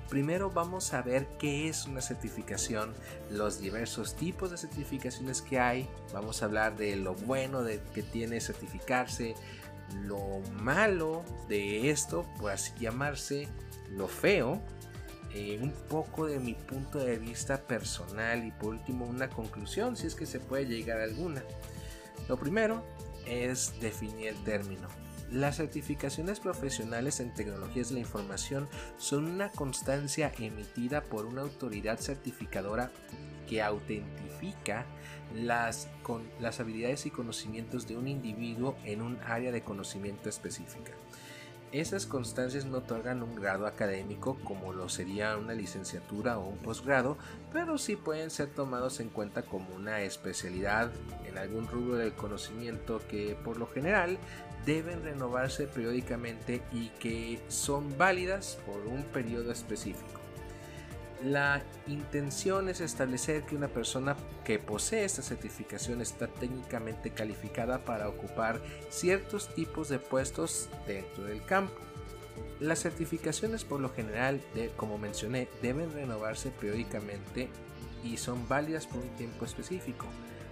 Primero 0.09 0.51
vamos 0.51 0.95
a 0.95 1.03
ver 1.03 1.27
qué 1.39 1.69
es 1.69 1.85
una 1.85 2.01
certificación, 2.01 2.95
los 3.31 3.61
diversos 3.61 4.17
tipos 4.17 4.51
de 4.51 4.57
certificaciones 4.57 5.43
que 5.43 5.61
hay, 5.61 5.87
vamos 6.15 6.41
a 6.41 6.47
hablar 6.47 6.79
de 6.79 6.97
lo 6.97 7.15
bueno 7.15 7.63
de 7.63 7.83
que 7.93 8.03
tiene 8.03 8.41
certificarse, 8.41 9.35
lo 10.05 10.41
malo 10.63 11.25
de 11.49 11.91
esto, 11.91 12.25
por 12.41 12.53
así 12.53 12.73
llamarse, 12.81 13.49
lo 13.91 14.09
feo, 14.09 14.63
eh, 15.35 15.59
un 15.61 15.73
poco 15.73 16.27
de 16.27 16.39
mi 16.39 16.55
punto 16.55 16.99
de 16.99 17.19
vista 17.19 17.61
personal 17.61 18.45
y 18.47 18.51
por 18.51 18.71
último 18.71 19.05
una 19.05 19.29
conclusión 19.29 19.97
si 19.97 20.07
es 20.07 20.15
que 20.15 20.27
se 20.27 20.41
puede 20.41 20.67
llegar 20.67 21.01
a 21.01 21.05
alguna. 21.05 21.43
Lo 22.29 22.39
primero 22.39 22.83
es 23.27 23.79
definir 23.81 24.29
el 24.29 24.45
término. 24.45 24.89
Las 25.31 25.57
certificaciones 25.57 26.41
profesionales 26.41 27.21
en 27.21 27.35
tecnologías 27.35 27.89
de 27.89 27.95
la 27.95 28.01
información 28.01 28.67
son 28.97 29.27
una 29.27 29.51
constancia 29.51 30.33
emitida 30.39 31.03
por 31.03 31.27
una 31.27 31.43
autoridad 31.43 31.99
certificadora 31.99 32.91
que 33.47 33.63
autentifica 33.63 34.87
las, 35.35 35.89
con, 36.03 36.23
las 36.41 36.61
habilidades 36.61 37.05
y 37.05 37.11
conocimientos 37.11 37.87
de 37.87 37.97
un 37.97 38.09
individuo 38.09 38.77
en 38.85 39.03
un 39.03 39.19
área 39.27 39.53
de 39.53 39.63
conocimiento 39.63 40.31
específica. 40.31 40.93
Esas 41.71 42.07
constancias 42.07 42.65
no 42.65 42.79
otorgan 42.79 43.23
un 43.23 43.35
grado 43.35 43.67
académico 43.67 44.39
como 44.43 44.73
lo 44.73 44.89
sería 44.89 45.37
una 45.37 45.53
licenciatura 45.53 46.39
o 46.39 46.49
un 46.49 46.57
posgrado, 46.57 47.19
pero 47.53 47.77
sí 47.77 47.95
pueden 47.95 48.31
ser 48.31 48.49
tomados 48.49 49.01
en 49.01 49.11
cuenta 49.11 49.43
como 49.43 49.75
una 49.75 50.01
especialidad 50.01 50.91
en 51.27 51.37
algún 51.37 51.69
rubro 51.69 51.97
del 51.97 52.15
conocimiento 52.15 53.03
que 53.07 53.37
por 53.45 53.59
lo 53.59 53.67
general 53.67 54.19
deben 54.65 55.03
renovarse 55.03 55.67
periódicamente 55.67 56.63
y 56.73 56.89
que 57.01 57.39
son 57.49 57.99
válidas 57.99 58.59
por 58.65 58.87
un 58.87 59.03
periodo 59.03 59.53
específico. 59.53 60.18
La 61.25 61.65
intención 61.89 62.69
es 62.69 62.81
establecer 62.81 63.43
que 63.43 63.57
una 63.57 63.67
persona 63.67 64.17
que 64.45 64.61
posee 64.61 65.05
esta 65.05 65.21
certificación 65.21 66.01
está 66.01 66.29
técnicamente 66.29 67.11
calificada 67.11 67.85
para 67.85 68.09
ocupar 68.09 68.61
ciertos 68.89 69.53
tipos 69.53 69.89
de 69.89 69.99
puestos 69.99 70.69
dentro 70.87 71.25
del 71.25 71.45
campo. 71.45 71.75
Las 72.61 72.81
certificaciones 72.81 73.65
por 73.65 73.81
lo 73.81 73.91
general, 73.91 74.41
como 74.77 74.97
mencioné, 74.97 75.49
deben 75.61 75.93
renovarse 75.93 76.51
periódicamente 76.51 77.49
y 78.05 78.17
son 78.17 78.47
válidas 78.47 78.87
por 78.87 78.99
un 79.03 79.11
tiempo 79.17 79.45
específico. 79.45 80.07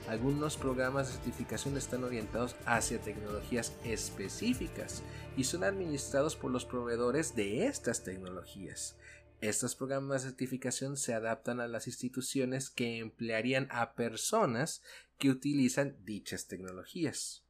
Algunos 0.08 0.56
programas 0.56 1.06
de 1.06 1.14
certificación 1.14 1.76
están 1.76 2.02
orientados 2.02 2.56
hacia 2.64 3.00
tecnologías 3.00 3.72
específicas 3.84 5.02
y 5.36 5.44
son 5.44 5.62
administrados 5.62 6.34
por 6.34 6.50
los 6.50 6.64
proveedores 6.64 7.36
de 7.36 7.66
estas 7.66 8.02
tecnologías. 8.02 8.96
Estos 9.40 9.74
programas 9.74 10.22
de 10.22 10.30
certificación 10.30 10.96
se 10.96 11.12
adaptan 11.12 11.60
a 11.60 11.68
las 11.68 11.86
instituciones 11.86 12.70
que 12.70 12.98
emplearían 12.98 13.68
a 13.70 13.94
personas 13.94 14.82
que 15.18 15.30
utilizan 15.30 15.96
dichas 16.04 16.46
tecnologías. 16.46 17.44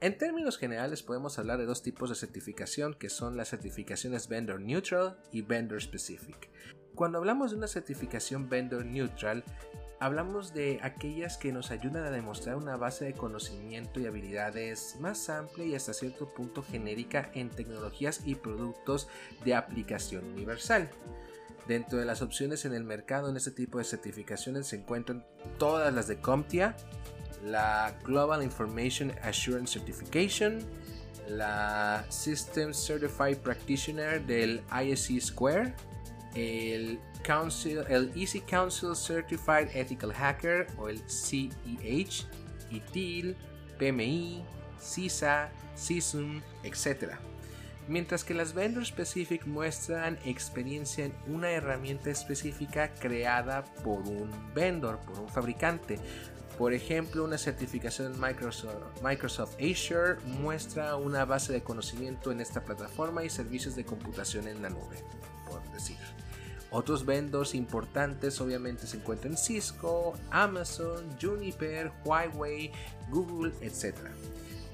En 0.00 0.16
términos 0.16 0.56
generales 0.56 1.02
podemos 1.02 1.38
hablar 1.38 1.58
de 1.58 1.66
dos 1.66 1.82
tipos 1.82 2.08
de 2.08 2.16
certificación 2.16 2.94
que 2.94 3.10
son 3.10 3.36
las 3.36 3.50
certificaciones 3.50 4.28
Vendor 4.28 4.60
Neutral 4.60 5.18
y 5.32 5.42
Vendor 5.42 5.82
Specific. 5.82 6.48
Cuando 6.94 7.18
hablamos 7.18 7.50
de 7.50 7.58
una 7.58 7.66
certificación 7.66 8.48
Vendor 8.48 8.86
Neutral, 8.86 9.44
hablamos 10.00 10.54
de 10.54 10.80
aquellas 10.82 11.36
que 11.36 11.52
nos 11.52 11.70
ayudan 11.70 12.04
a 12.04 12.10
demostrar 12.10 12.56
una 12.56 12.76
base 12.76 13.04
de 13.04 13.12
conocimiento 13.12 14.00
y 14.00 14.06
habilidades 14.06 14.96
más 14.98 15.28
amplia 15.28 15.66
y 15.66 15.74
hasta 15.74 15.92
cierto 15.92 16.26
punto 16.26 16.62
genérica 16.62 17.30
en 17.34 17.50
tecnologías 17.50 18.22
y 18.24 18.34
productos 18.34 19.08
de 19.44 19.54
aplicación 19.54 20.24
universal. 20.24 20.88
Dentro 21.68 21.98
de 21.98 22.06
las 22.06 22.22
opciones 22.22 22.64
en 22.64 22.72
el 22.72 22.82
mercado 22.82 23.28
en 23.28 23.36
este 23.36 23.50
tipo 23.50 23.78
de 23.78 23.84
certificaciones 23.84 24.68
se 24.68 24.76
encuentran 24.76 25.24
todas 25.58 25.92
las 25.92 26.08
de 26.08 26.18
CompTIA, 26.18 26.74
la 27.44 27.94
Global 28.02 28.42
Information 28.42 29.12
Assurance 29.22 29.78
Certification, 29.78 30.60
la 31.28 32.06
System 32.08 32.72
Certified 32.72 33.36
Practitioner 33.38 34.24
del 34.24 34.62
ISC 34.82 35.20
Square, 35.20 35.74
el, 36.34 36.98
Council, 37.22 37.84
el 37.88 38.10
Easy 38.14 38.40
Council 38.40 38.94
Certified 38.94 39.68
Ethical 39.74 40.12
Hacker 40.12 40.66
o 40.78 40.88
el 40.88 41.00
CEH, 41.08 42.26
ITIL, 42.70 43.36
PMI, 43.78 44.44
CISA, 44.80 45.50
CISUM, 45.76 46.42
etc. 46.62 47.14
Mientras 47.88 48.24
que 48.24 48.34
las 48.34 48.54
Vendor 48.54 48.86
Specific 48.86 49.46
muestran 49.46 50.18
experiencia 50.24 51.06
en 51.06 51.14
una 51.26 51.50
herramienta 51.50 52.10
específica 52.10 52.94
creada 52.94 53.64
por 53.82 54.00
un 54.00 54.30
vendor, 54.54 55.00
por 55.00 55.18
un 55.18 55.28
fabricante, 55.28 55.98
por 56.60 56.74
ejemplo, 56.74 57.24
una 57.24 57.38
certificación 57.38 58.20
Microsoft, 58.20 59.54
Azure 59.54 60.16
muestra 60.26 60.96
una 60.96 61.24
base 61.24 61.54
de 61.54 61.62
conocimiento 61.62 62.32
en 62.32 62.42
esta 62.42 62.62
plataforma 62.62 63.24
y 63.24 63.30
servicios 63.30 63.76
de 63.76 63.86
computación 63.86 64.46
en 64.46 64.60
la 64.60 64.68
nube, 64.68 65.02
por 65.48 65.62
decir. 65.72 65.96
Otros 66.70 67.04
vendors 67.04 67.54
importantes 67.54 68.40
obviamente 68.40 68.86
se 68.86 68.96
encuentran 68.96 69.36
Cisco, 69.36 70.14
Amazon, 70.30 71.04
Juniper, 71.20 71.90
Huawei, 72.04 72.70
Google, 73.10 73.52
etc. 73.60 73.96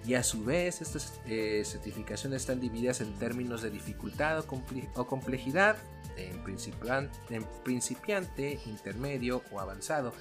Y 0.06 0.14
a 0.14 0.22
su 0.22 0.44
vez 0.44 0.82
estas 0.82 1.18
eh, 1.26 1.62
certificaciones 1.64 2.42
están 2.42 2.60
divididas 2.60 3.00
en 3.00 3.12
términos 3.14 3.62
de 3.62 3.70
dificultad 3.70 4.44
o 4.94 5.06
complejidad, 5.06 5.76
en 6.16 6.42
principiante, 7.64 8.60
intermedio 8.66 9.42
o 9.50 9.60
avanzado 9.60 10.12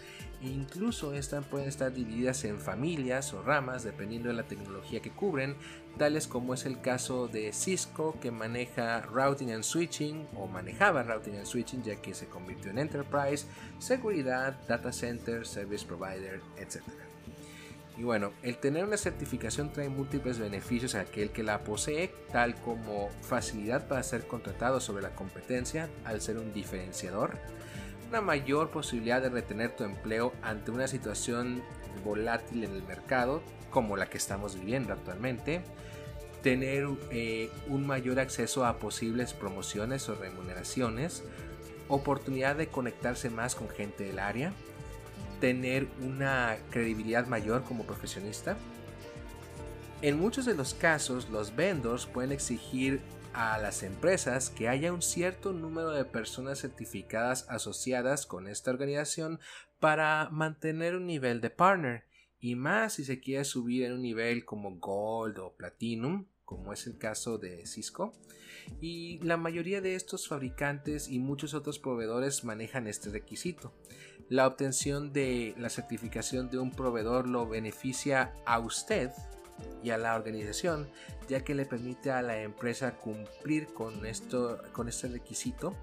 incluso 0.42 1.14
estas 1.14 1.46
pueden 1.46 1.68
estar 1.68 1.94
divididas 1.94 2.44
en 2.46 2.60
familias 2.60 3.34
o 3.34 3.42
ramas 3.42 3.84
dependiendo 3.84 4.30
de 4.30 4.36
la 4.36 4.44
tecnología 4.44 5.02
que 5.02 5.12
cubren, 5.12 5.56
tales 5.98 6.28
como 6.28 6.54
es 6.54 6.66
el 6.66 6.82
caso 6.82 7.28
de 7.28 7.54
Cisco 7.54 8.18
que 8.20 8.32
maneja 8.32 9.02
routing 9.02 9.52
and 9.52 9.64
switching 9.64 10.28
o 10.36 10.48
manejaba 10.48 11.04
routing 11.04 11.38
and 11.38 11.46
switching 11.46 11.84
ya 11.84 11.96
que 11.98 12.14
se 12.14 12.28
convirtió 12.28 12.72
en 12.72 12.80
enterprise, 12.80 13.48
seguridad, 13.80 14.58
data 14.68 14.92
center, 14.92 15.46
service 15.46 15.86
provider, 15.86 16.42
etc. 16.58 16.82
Y 17.98 18.04
bueno, 18.04 18.34
el 18.44 18.58
tener 18.58 18.84
una 18.84 18.98
certificación 18.98 19.72
trae 19.72 19.88
múltiples 19.88 20.38
beneficios 20.38 20.96
a 20.96 21.02
aquel 21.02 21.30
que 21.30 21.44
la 21.44 21.64
posee, 21.64 22.14
tal 22.32 22.56
como 22.56 23.10
facilidad 23.22 23.88
para 23.88 24.04
ser 24.04 24.28
contratado 24.28 24.82
sobre 24.82 25.02
la 25.02 25.16
competencia 25.16 25.90
al 26.04 26.20
ser 26.20 26.38
un 26.38 26.54
diferenciador, 26.54 27.38
una 28.16 28.22
mayor 28.22 28.70
posibilidad 28.70 29.22
de 29.22 29.28
retener 29.28 29.76
tu 29.76 29.84
empleo 29.84 30.32
ante 30.42 30.72
una 30.72 30.88
situación 30.88 31.62
volátil 32.06 32.64
en 32.64 32.72
el 32.72 32.82
mercado 32.84 33.44
como 33.72 33.98
la 33.98 34.06
que 34.06 34.18
estamos 34.18 34.56
viviendo 34.56 34.94
actualmente, 34.94 35.62
tener 36.42 36.88
eh, 37.12 37.50
un 37.68 37.86
mayor 37.86 38.22
acceso 38.22 38.66
a 38.66 38.80
posibles 38.80 39.34
promociones 39.34 40.08
o 40.08 40.16
remuneraciones, 40.16 41.24
oportunidad 41.90 42.56
de 42.56 42.68
conectarse 42.68 43.30
más 43.30 43.54
con 43.54 43.68
gente 43.68 44.06
del 44.06 44.20
área, 44.20 44.54
tener 45.42 45.86
una 46.02 46.56
credibilidad 46.70 47.28
mayor 47.28 47.64
como 47.66 47.84
profesionista. 47.84 48.56
En 50.02 50.18
muchos 50.18 50.46
de 50.46 50.56
los 50.56 50.74
casos, 50.74 51.30
los 51.30 51.54
vendors 51.54 52.06
pueden 52.06 52.32
exigir 52.32 53.02
a 53.36 53.58
las 53.58 53.84
empresas 53.84 54.50
que 54.50 54.70
haya 54.70 54.94
un 54.94 55.02
cierto 55.02 55.52
número 55.52 55.92
de 55.92 56.06
personas 56.06 56.62
certificadas 56.62 57.46
asociadas 57.50 58.26
con 58.26 58.48
esta 58.48 58.72
organización 58.72 59.42
para 59.82 60.30
mantener 60.32 60.96
un 60.96 61.06
nivel 61.06 61.42
de 61.42 61.50
partner 61.50 62.06
y 62.40 62.56
más 62.56 62.94
si 62.94 63.04
se 63.04 63.20
quiere 63.20 63.44
subir 63.44 63.84
en 63.84 63.92
un 63.92 64.02
nivel 64.02 64.46
como 64.46 64.80
Gold 64.80 65.38
o 65.40 65.54
Platinum, 65.58 66.28
como 66.46 66.72
es 66.72 66.88
el 66.88 66.98
caso 66.98 67.38
de 67.38 67.66
Cisco. 67.66 68.14
Y 68.80 69.20
la 69.20 69.36
mayoría 69.36 69.82
de 69.82 69.96
estos 69.96 70.30
fabricantes 70.30 71.10
y 71.10 71.20
muchos 71.20 71.54
otros 71.54 71.78
proveedores 71.78 72.46
manejan 72.46 72.88
este 72.88 73.10
requisito. 73.10 73.74
La 74.30 74.48
obtención 74.48 75.12
de 75.12 75.54
la 75.58 75.70
certificación 75.70 76.50
de 76.50 76.58
un 76.58 76.72
proveedor 76.72 77.28
lo 77.28 77.48
beneficia 77.48 78.34
a 78.46 78.60
usted 78.60 79.12
y 79.84 79.92
a 79.92 79.98
la 79.98 80.16
organización, 80.16 80.90
ya 81.30 81.44
que 81.44 81.56
le 81.56 81.66
permite 81.66 82.12
a 82.12 82.22
la 82.22 82.42
empresa 82.42 82.98
cumplir 82.98 83.68
con, 83.68 84.06
esto, 84.06 84.62
con 84.74 84.90
este 84.90 85.08
requisito, 85.08 85.76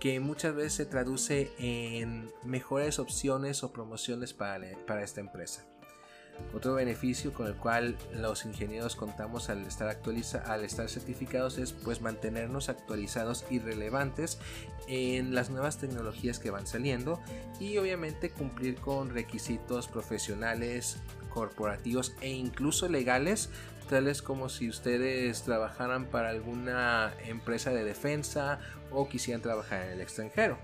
que 0.00 0.20
muchas 0.20 0.54
veces 0.54 0.74
se 0.74 0.86
traduce 0.86 1.52
en 1.58 2.30
mejores 2.44 2.98
opciones 2.98 3.62
o 3.62 3.72
promociones 3.72 4.32
para, 4.32 4.66
para 4.86 5.02
esta 5.02 5.20
empresa. 5.20 5.64
Otro 6.52 6.74
beneficio 6.74 7.32
con 7.32 7.46
el 7.46 7.54
cual 7.54 7.96
los 8.12 8.44
ingenieros 8.44 8.96
contamos 8.96 9.50
al 9.50 9.64
estar, 9.66 9.88
actualiza, 9.88 10.38
al 10.38 10.64
estar 10.64 10.88
certificados 10.88 11.58
es 11.58 11.72
pues 11.72 12.00
mantenernos 12.00 12.68
actualizados 12.68 13.44
y 13.50 13.58
relevantes 13.58 14.38
en 14.86 15.34
las 15.34 15.50
nuevas 15.50 15.78
tecnologías 15.78 16.38
que 16.38 16.50
van 16.50 16.66
saliendo 16.66 17.20
y 17.60 17.76
obviamente 17.78 18.30
cumplir 18.30 18.76
con 18.76 19.10
requisitos 19.10 19.88
profesionales 19.88 20.98
corporativos 21.34 22.14
e 22.20 22.30
incluso 22.30 22.88
legales, 22.88 23.50
tales 23.90 24.22
como 24.22 24.48
si 24.48 24.68
ustedes 24.68 25.42
trabajaran 25.42 26.06
para 26.06 26.30
alguna 26.30 27.12
empresa 27.26 27.70
de 27.70 27.84
defensa 27.84 28.60
o 28.90 29.08
quisieran 29.08 29.42
trabajar 29.42 29.84
en 29.84 29.92
el 29.92 30.00
extranjero. 30.00 30.56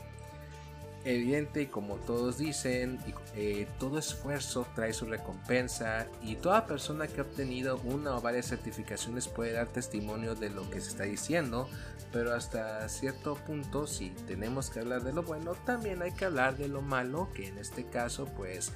Evidente, 1.03 1.71
como 1.71 1.97
todos 1.97 2.37
dicen, 2.37 2.99
eh, 3.35 3.67
todo 3.79 3.99
esfuerzo 3.99 4.67
trae 4.75 4.93
su 4.93 5.07
recompensa 5.07 6.07
y 6.23 6.37
toda 6.37 6.67
persona 6.67 7.07
que 7.07 7.21
ha 7.21 7.25
obtenido 7.25 7.81
una 7.85 8.15
o 8.17 8.21
varias 8.21 8.49
certificaciones 8.49 9.27
puede 9.27 9.53
dar 9.53 9.69
testimonio 9.69 10.35
de 10.35 10.51
lo 10.51 10.69
que 10.69 10.83
se 10.83 10.91
está 10.91 11.05
diciendo, 11.05 11.71
pero 12.13 12.35
hasta 12.35 12.87
cierto 12.91 13.35
punto 13.35 13.87
si 13.87 14.11
tenemos 14.27 14.69
que 14.69 14.81
hablar 14.81 15.03
de 15.03 15.15
lo 15.15 15.23
bueno, 15.23 15.55
también 15.65 16.03
hay 16.03 16.13
que 16.13 16.27
hablar 16.27 16.59
de 16.59 16.69
lo 16.69 16.83
malo, 16.83 17.31
que 17.35 17.49
en 17.49 17.57
este 17.57 17.85
caso 17.87 18.27
pues 18.37 18.73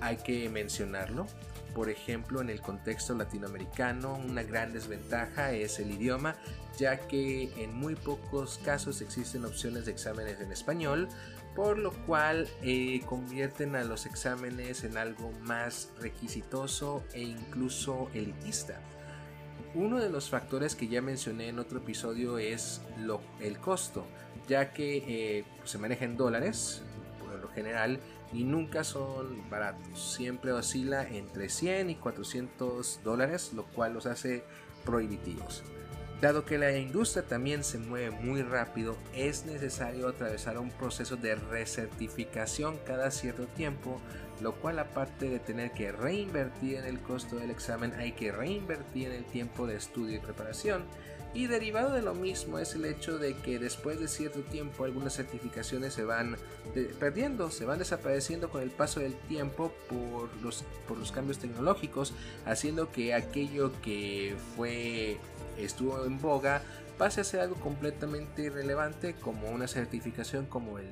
hay 0.00 0.16
que 0.16 0.48
mencionarlo. 0.48 1.26
Por 1.74 1.90
ejemplo, 1.90 2.40
en 2.40 2.48
el 2.48 2.62
contexto 2.62 3.14
latinoamericano, 3.14 4.14
una 4.14 4.42
gran 4.42 4.72
desventaja 4.72 5.52
es 5.52 5.78
el 5.78 5.90
idioma, 5.90 6.36
ya 6.78 6.98
que 7.00 7.52
en 7.62 7.74
muy 7.74 7.94
pocos 7.94 8.58
casos 8.64 9.02
existen 9.02 9.44
opciones 9.44 9.84
de 9.84 9.92
exámenes 9.92 10.40
en 10.40 10.52
español, 10.52 11.08
por 11.54 11.78
lo 11.78 11.92
cual 12.06 12.48
eh, 12.62 13.00
convierten 13.06 13.76
a 13.76 13.84
los 13.84 14.06
exámenes 14.06 14.84
en 14.84 14.96
algo 14.96 15.32
más 15.40 15.90
requisitoso 16.00 17.02
e 17.12 17.22
incluso 17.22 18.08
elitista. 18.14 18.80
Uno 19.74 20.00
de 20.00 20.08
los 20.08 20.30
factores 20.30 20.74
que 20.74 20.88
ya 20.88 21.02
mencioné 21.02 21.48
en 21.48 21.58
otro 21.58 21.78
episodio 21.78 22.38
es 22.38 22.80
el 23.40 23.58
costo, 23.58 24.06
ya 24.48 24.72
que 24.72 25.04
eh, 25.06 25.44
se 25.64 25.76
maneja 25.78 26.04
en 26.04 26.16
dólares, 26.16 26.82
por 27.18 27.38
lo 27.38 27.48
general, 27.48 28.00
y 28.32 28.44
nunca 28.44 28.84
son 28.84 29.48
baratos. 29.50 30.14
Siempre 30.14 30.52
oscila 30.52 31.08
entre 31.08 31.48
100 31.48 31.90
y 31.90 31.94
400 31.96 33.00
dólares, 33.04 33.52
lo 33.54 33.64
cual 33.66 33.94
los 33.94 34.06
hace 34.06 34.44
prohibitivos. 34.84 35.62
Dado 36.20 36.46
que 36.46 36.56
la 36.56 36.74
industria 36.74 37.26
también 37.26 37.62
se 37.62 37.78
mueve 37.78 38.10
muy 38.10 38.42
rápido, 38.42 38.96
es 39.14 39.44
necesario 39.44 40.08
atravesar 40.08 40.58
un 40.58 40.70
proceso 40.70 41.16
de 41.16 41.34
recertificación 41.34 42.78
cada 42.86 43.10
cierto 43.10 43.46
tiempo, 43.48 44.00
lo 44.40 44.54
cual 44.54 44.78
aparte 44.78 45.28
de 45.28 45.40
tener 45.40 45.72
que 45.72 45.92
reinvertir 45.92 46.76
en 46.76 46.84
el 46.86 47.00
costo 47.00 47.36
del 47.36 47.50
examen, 47.50 47.92
hay 47.98 48.12
que 48.12 48.32
reinvertir 48.32 49.08
en 49.08 49.16
el 49.16 49.24
tiempo 49.26 49.66
de 49.66 49.76
estudio 49.76 50.16
y 50.16 50.20
preparación. 50.20 50.84
Y 51.36 51.48
derivado 51.48 51.92
de 51.92 52.00
lo 52.00 52.14
mismo 52.14 52.58
es 52.58 52.74
el 52.76 52.86
hecho 52.86 53.18
de 53.18 53.34
que 53.34 53.58
después 53.58 54.00
de 54.00 54.08
cierto 54.08 54.40
tiempo 54.40 54.84
algunas 54.84 55.16
certificaciones 55.16 55.92
se 55.92 56.02
van 56.02 56.38
perdiendo, 56.98 57.50
se 57.50 57.66
van 57.66 57.78
desapareciendo 57.78 58.48
con 58.48 58.62
el 58.62 58.70
paso 58.70 59.00
del 59.00 59.12
tiempo 59.12 59.70
por 59.90 60.34
los, 60.42 60.64
por 60.88 60.96
los 60.96 61.12
cambios 61.12 61.38
tecnológicos, 61.38 62.14
haciendo 62.46 62.90
que 62.90 63.12
aquello 63.12 63.70
que 63.82 64.34
fue 64.56 65.18
estuvo 65.58 66.06
en 66.06 66.18
boga 66.22 66.62
pase 66.96 67.20
a 67.20 67.24
ser 67.24 67.40
algo 67.40 67.56
completamente 67.56 68.44
irrelevante 68.44 69.12
como 69.12 69.50
una 69.50 69.68
certificación 69.68 70.46
como 70.46 70.78
el, 70.78 70.86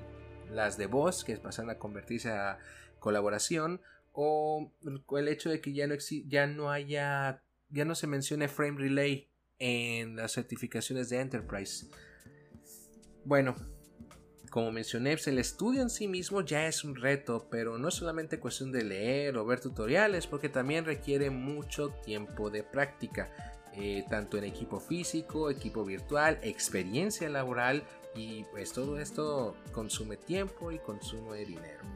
las 0.50 0.76
de 0.76 0.84
voz 0.84 1.24
que 1.24 1.38
pasan 1.38 1.70
a 1.70 1.78
convertirse 1.78 2.30
a 2.32 2.58
colaboración 2.98 3.80
o 4.12 4.70
el 5.16 5.28
hecho 5.28 5.48
de 5.48 5.62
que 5.62 5.72
ya 5.72 5.86
no, 5.86 5.94
ya 6.26 6.46
no 6.46 6.70
haya 6.70 7.42
ya 7.70 7.86
no 7.86 7.94
se 7.94 8.06
mencione 8.06 8.48
frame 8.48 8.78
relay 8.78 9.30
en 9.66 10.14
las 10.14 10.32
certificaciones 10.32 11.08
de 11.08 11.20
Enterprise. 11.20 11.86
Bueno, 13.24 13.54
como 14.50 14.70
mencioné, 14.70 15.12
pues, 15.12 15.26
el 15.26 15.38
estudio 15.38 15.80
en 15.80 15.88
sí 15.88 16.06
mismo 16.06 16.42
ya 16.42 16.66
es 16.66 16.84
un 16.84 16.94
reto, 16.94 17.48
pero 17.50 17.78
no 17.78 17.88
es 17.88 17.94
solamente 17.94 18.38
cuestión 18.38 18.72
de 18.72 18.84
leer 18.84 19.38
o 19.38 19.46
ver 19.46 19.60
tutoriales, 19.60 20.26
porque 20.26 20.50
también 20.50 20.84
requiere 20.84 21.30
mucho 21.30 21.88
tiempo 22.04 22.50
de 22.50 22.62
práctica, 22.62 23.30
eh, 23.72 24.04
tanto 24.10 24.36
en 24.36 24.44
equipo 24.44 24.80
físico, 24.80 25.48
equipo 25.48 25.82
virtual, 25.82 26.38
experiencia 26.42 27.30
laboral, 27.30 27.84
y 28.14 28.44
pues 28.52 28.70
todo 28.70 28.98
esto 29.00 29.56
consume 29.72 30.18
tiempo 30.18 30.72
y 30.72 30.78
consumo 30.78 31.32
de 31.32 31.46
dinero. 31.46 31.93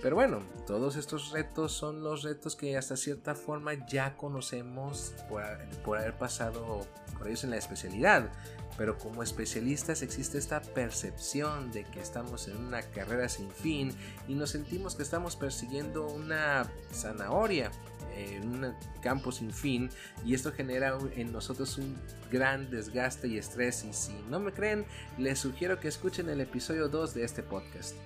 Pero 0.00 0.14
bueno, 0.14 0.42
todos 0.66 0.96
estos 0.96 1.32
retos 1.32 1.72
son 1.72 2.02
los 2.04 2.22
retos 2.22 2.54
que 2.54 2.76
hasta 2.76 2.96
cierta 2.96 3.34
forma 3.34 3.86
ya 3.88 4.16
conocemos 4.16 5.12
por, 5.28 5.42
haber 5.42 6.16
pasado 6.16 6.86
por 7.16 7.26
ellos 7.26 7.42
en 7.42 7.50
la 7.50 7.56
especialidad. 7.56 8.30
Pero 8.76 8.96
como 8.96 9.24
especialistas 9.24 10.02
existe 10.02 10.38
esta 10.38 10.62
percepción 10.62 11.72
de 11.72 11.82
que 11.84 12.00
estamos 12.00 12.46
en 12.46 12.58
una 12.58 12.82
carrera 12.82 13.28
sin 13.28 13.50
fin 13.50 13.92
y 14.28 14.34
nos 14.34 14.50
sentimos 14.50 14.94
que 14.94 15.02
estamos 15.02 15.34
persiguiendo 15.34 16.06
una 16.06 16.70
zanahoria 16.92 17.72
en 18.16 18.48
un 18.48 18.74
campo 19.02 19.32
sin 19.32 19.52
fin 19.52 19.90
y 20.24 20.34
esto 20.34 20.52
genera 20.52 20.96
en 21.16 21.32
nosotros 21.32 21.76
un 21.78 21.96
gran 22.30 22.70
desgaste 22.70 23.28
y 23.28 23.38
estrés 23.38 23.84
y 23.84 23.92
si 23.92 24.12
no 24.28 24.40
me 24.40 24.52
creen 24.52 24.86
les 25.18 25.38
sugiero 25.38 25.78
que 25.78 25.88
escuchen 25.88 26.28
el 26.28 26.40
episodio 26.40 26.88
2 26.88 27.14
de 27.14 27.24
este 27.24 27.42
podcast. 27.42 27.96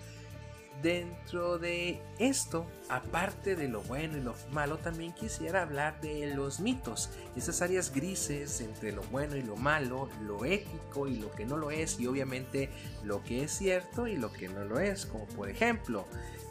Dentro 0.83 1.59
de 1.59 2.03
esto, 2.19 2.67
aparte 2.89 3.55
de 3.55 3.69
lo 3.69 3.83
bueno 3.83 4.19
y 4.19 4.21
lo 4.21 4.35
malo, 4.51 4.79
también 4.79 5.13
quisiera 5.13 5.63
hablar 5.63 6.01
de 6.01 6.35
los 6.35 6.59
mitos, 6.59 7.09
esas 7.37 7.63
áreas 7.63 7.93
grises 7.95 8.61
entre 8.61 8.91
lo 8.91 9.03
bueno 9.03 9.37
y 9.37 9.43
lo 9.43 9.55
malo, 9.55 10.09
lo 10.23 10.45
ético 10.45 11.07
y 11.07 11.19
lo 11.19 11.31
que 11.31 11.47
no 11.47 11.57
lo 11.57 11.71
es, 11.71 12.01
y 12.01 12.09
obviamente 12.09 12.69
lo 13.05 13.23
que 13.23 13.45
es 13.45 13.53
cierto 13.53 14.09
y 14.09 14.17
lo 14.17 14.33
que 14.33 14.49
no 14.49 14.65
lo 14.65 14.81
es, 14.81 15.07
como 15.07 15.27
por 15.27 15.49
ejemplo, 15.49 16.05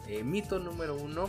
eh, 0.08 0.24
mito 0.24 0.58
número 0.58 0.96
uno, 0.96 1.28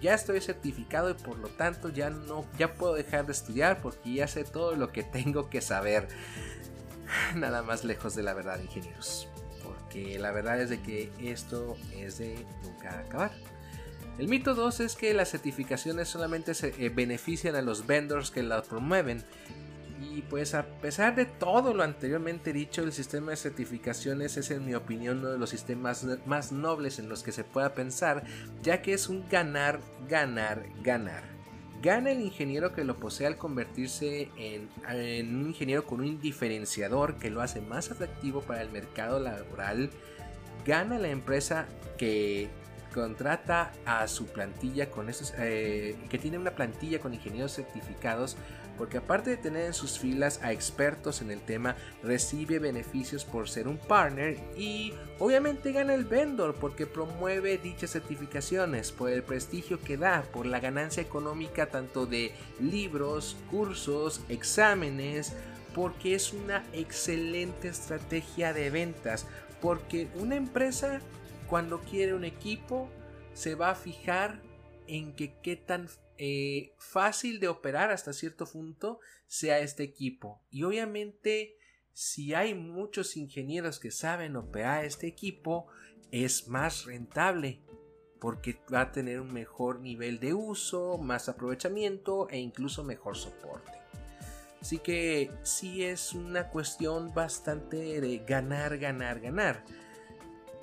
ya 0.00 0.14
estoy 0.14 0.40
certificado 0.40 1.10
y 1.10 1.14
por 1.14 1.38
lo 1.38 1.48
tanto 1.48 1.88
ya 1.88 2.10
no 2.10 2.44
ya 2.58 2.74
puedo 2.74 2.94
dejar 2.94 3.26
de 3.26 3.32
estudiar 3.32 3.80
porque 3.80 4.12
ya 4.12 4.26
sé 4.26 4.42
todo 4.42 4.74
lo 4.74 4.90
que 4.90 5.02
tengo 5.04 5.50
que 5.50 5.60
saber. 5.60 6.08
Nada 7.36 7.62
más 7.62 7.84
lejos 7.84 8.16
de 8.16 8.24
la 8.24 8.34
verdad, 8.34 8.60
ingenieros 8.60 9.28
que 9.90 10.18
la 10.18 10.32
verdad 10.32 10.60
es 10.60 10.70
de 10.70 10.80
que 10.80 11.10
esto 11.20 11.76
es 11.96 12.18
de 12.18 12.44
nunca 12.62 12.98
acabar. 12.98 13.32
El 14.18 14.28
mito 14.28 14.54
2 14.54 14.80
es 14.80 14.94
que 14.94 15.12
las 15.12 15.30
certificaciones 15.30 16.08
solamente 16.08 16.54
se 16.54 16.68
eh, 16.78 16.88
benefician 16.88 17.56
a 17.56 17.62
los 17.62 17.86
vendors 17.86 18.30
que 18.30 18.42
las 18.42 18.68
promueven. 18.68 19.24
Y 20.00 20.22
pues 20.22 20.54
a 20.54 20.66
pesar 20.66 21.16
de 21.16 21.24
todo 21.24 21.74
lo 21.74 21.82
anteriormente 21.82 22.52
dicho, 22.52 22.82
el 22.82 22.92
sistema 22.92 23.32
de 23.32 23.36
certificaciones 23.36 24.36
es 24.36 24.50
en 24.50 24.64
mi 24.64 24.74
opinión 24.74 25.18
uno 25.18 25.30
de 25.30 25.38
los 25.38 25.50
sistemas 25.50 26.06
más 26.26 26.52
nobles 26.52 26.98
en 26.98 27.08
los 27.08 27.22
que 27.22 27.32
se 27.32 27.42
pueda 27.42 27.74
pensar, 27.74 28.22
ya 28.62 28.82
que 28.82 28.92
es 28.92 29.08
un 29.08 29.28
ganar, 29.28 29.80
ganar, 30.08 30.64
ganar. 30.82 31.33
Gana 31.84 32.12
el 32.12 32.22
ingeniero 32.22 32.72
que 32.72 32.82
lo 32.82 32.96
posee 32.96 33.26
al 33.26 33.36
convertirse 33.36 34.30
en, 34.38 34.70
un 35.36 35.48
ingeniero 35.48 35.84
con 35.84 36.00
un 36.00 36.18
diferenciador 36.18 37.16
que 37.16 37.28
lo 37.28 37.42
hace 37.42 37.60
más 37.60 37.90
atractivo 37.90 38.40
para 38.40 38.62
el 38.62 38.70
mercado 38.70 39.20
laboral. 39.20 39.90
Gana 40.64 40.98
la 40.98 41.08
empresa 41.08 41.66
que 41.98 42.48
contrata 42.94 43.70
a 43.84 44.08
su 44.08 44.24
plantilla 44.28 44.90
con 44.90 45.10
esos, 45.10 45.34
eh, 45.36 45.94
que 46.08 46.16
tiene 46.16 46.38
una 46.38 46.52
plantilla 46.52 47.00
con 47.00 47.12
ingenieros 47.12 47.52
certificados 47.52 48.38
porque 48.76 48.98
aparte 48.98 49.30
de 49.30 49.36
tener 49.36 49.66
en 49.66 49.74
sus 49.74 49.98
filas 49.98 50.40
a 50.42 50.52
expertos 50.52 51.22
en 51.22 51.30
el 51.30 51.40
tema, 51.40 51.76
recibe 52.02 52.58
beneficios 52.58 53.24
por 53.24 53.48
ser 53.48 53.68
un 53.68 53.78
partner 53.78 54.38
y 54.56 54.92
obviamente 55.18 55.72
gana 55.72 55.94
el 55.94 56.04
vendor 56.04 56.54
porque 56.54 56.86
promueve 56.86 57.58
dichas 57.58 57.92
certificaciones, 57.92 58.92
por 58.92 59.10
el 59.10 59.22
prestigio 59.22 59.80
que 59.80 59.96
da, 59.96 60.22
por 60.32 60.46
la 60.46 60.60
ganancia 60.60 61.02
económica 61.02 61.66
tanto 61.66 62.06
de 62.06 62.32
libros, 62.60 63.36
cursos, 63.50 64.20
exámenes, 64.28 65.32
porque 65.74 66.14
es 66.14 66.32
una 66.32 66.64
excelente 66.72 67.68
estrategia 67.68 68.52
de 68.52 68.70
ventas, 68.70 69.26
porque 69.60 70.08
una 70.14 70.36
empresa 70.36 71.00
cuando 71.48 71.80
quiere 71.80 72.14
un 72.14 72.24
equipo 72.24 72.88
se 73.34 73.54
va 73.54 73.70
a 73.70 73.74
fijar 73.74 74.40
en 74.86 75.12
que 75.14 75.34
qué 75.42 75.56
tan 75.56 75.88
eh, 76.18 76.72
fácil 76.78 77.40
de 77.40 77.48
operar 77.48 77.90
hasta 77.90 78.12
cierto 78.12 78.46
punto 78.46 79.00
sea 79.26 79.58
este 79.58 79.82
equipo. 79.82 80.42
Y 80.50 80.62
obviamente 80.64 81.56
si 81.94 82.34
hay 82.34 82.54
muchos 82.54 83.16
ingenieros 83.16 83.78
que 83.78 83.92
saben 83.92 84.34
operar 84.36 84.84
este 84.84 85.06
equipo, 85.06 85.68
es 86.10 86.48
más 86.48 86.84
rentable 86.84 87.62
porque 88.20 88.58
va 88.72 88.82
a 88.82 88.92
tener 88.92 89.20
un 89.20 89.32
mejor 89.32 89.80
nivel 89.80 90.18
de 90.18 90.34
uso, 90.34 90.98
más 90.98 91.28
aprovechamiento 91.28 92.28
e 92.30 92.38
incluso 92.38 92.82
mejor 92.82 93.16
soporte. 93.16 93.72
Así 94.60 94.78
que 94.78 95.30
sí 95.42 95.84
es 95.84 96.14
una 96.14 96.48
cuestión 96.48 97.12
bastante 97.12 98.00
de 98.00 98.18
ganar, 98.26 98.78
ganar, 98.78 99.20
ganar. 99.20 99.64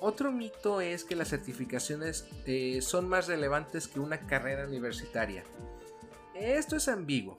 Otro 0.04 0.32
mito 0.32 0.80
es 0.80 1.04
que 1.04 1.14
las 1.14 1.28
certificaciones 1.28 2.26
eh, 2.44 2.80
son 2.82 3.08
más 3.08 3.28
relevantes 3.28 3.86
que 3.86 4.00
una 4.00 4.26
carrera 4.26 4.66
universitaria. 4.66 5.44
Esto 6.34 6.74
es 6.74 6.88
ambiguo. 6.88 7.38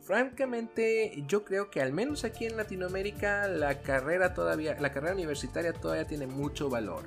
Francamente, 0.00 1.24
yo 1.26 1.44
creo 1.44 1.70
que 1.70 1.82
al 1.82 1.92
menos 1.92 2.22
aquí 2.22 2.46
en 2.46 2.56
Latinoamérica 2.56 3.48
la 3.48 3.82
carrera 3.82 4.32
todavía, 4.32 4.76
la 4.78 4.92
carrera 4.92 5.12
universitaria 5.12 5.72
todavía 5.72 6.06
tiene 6.06 6.28
mucho 6.28 6.70
valor. 6.70 7.02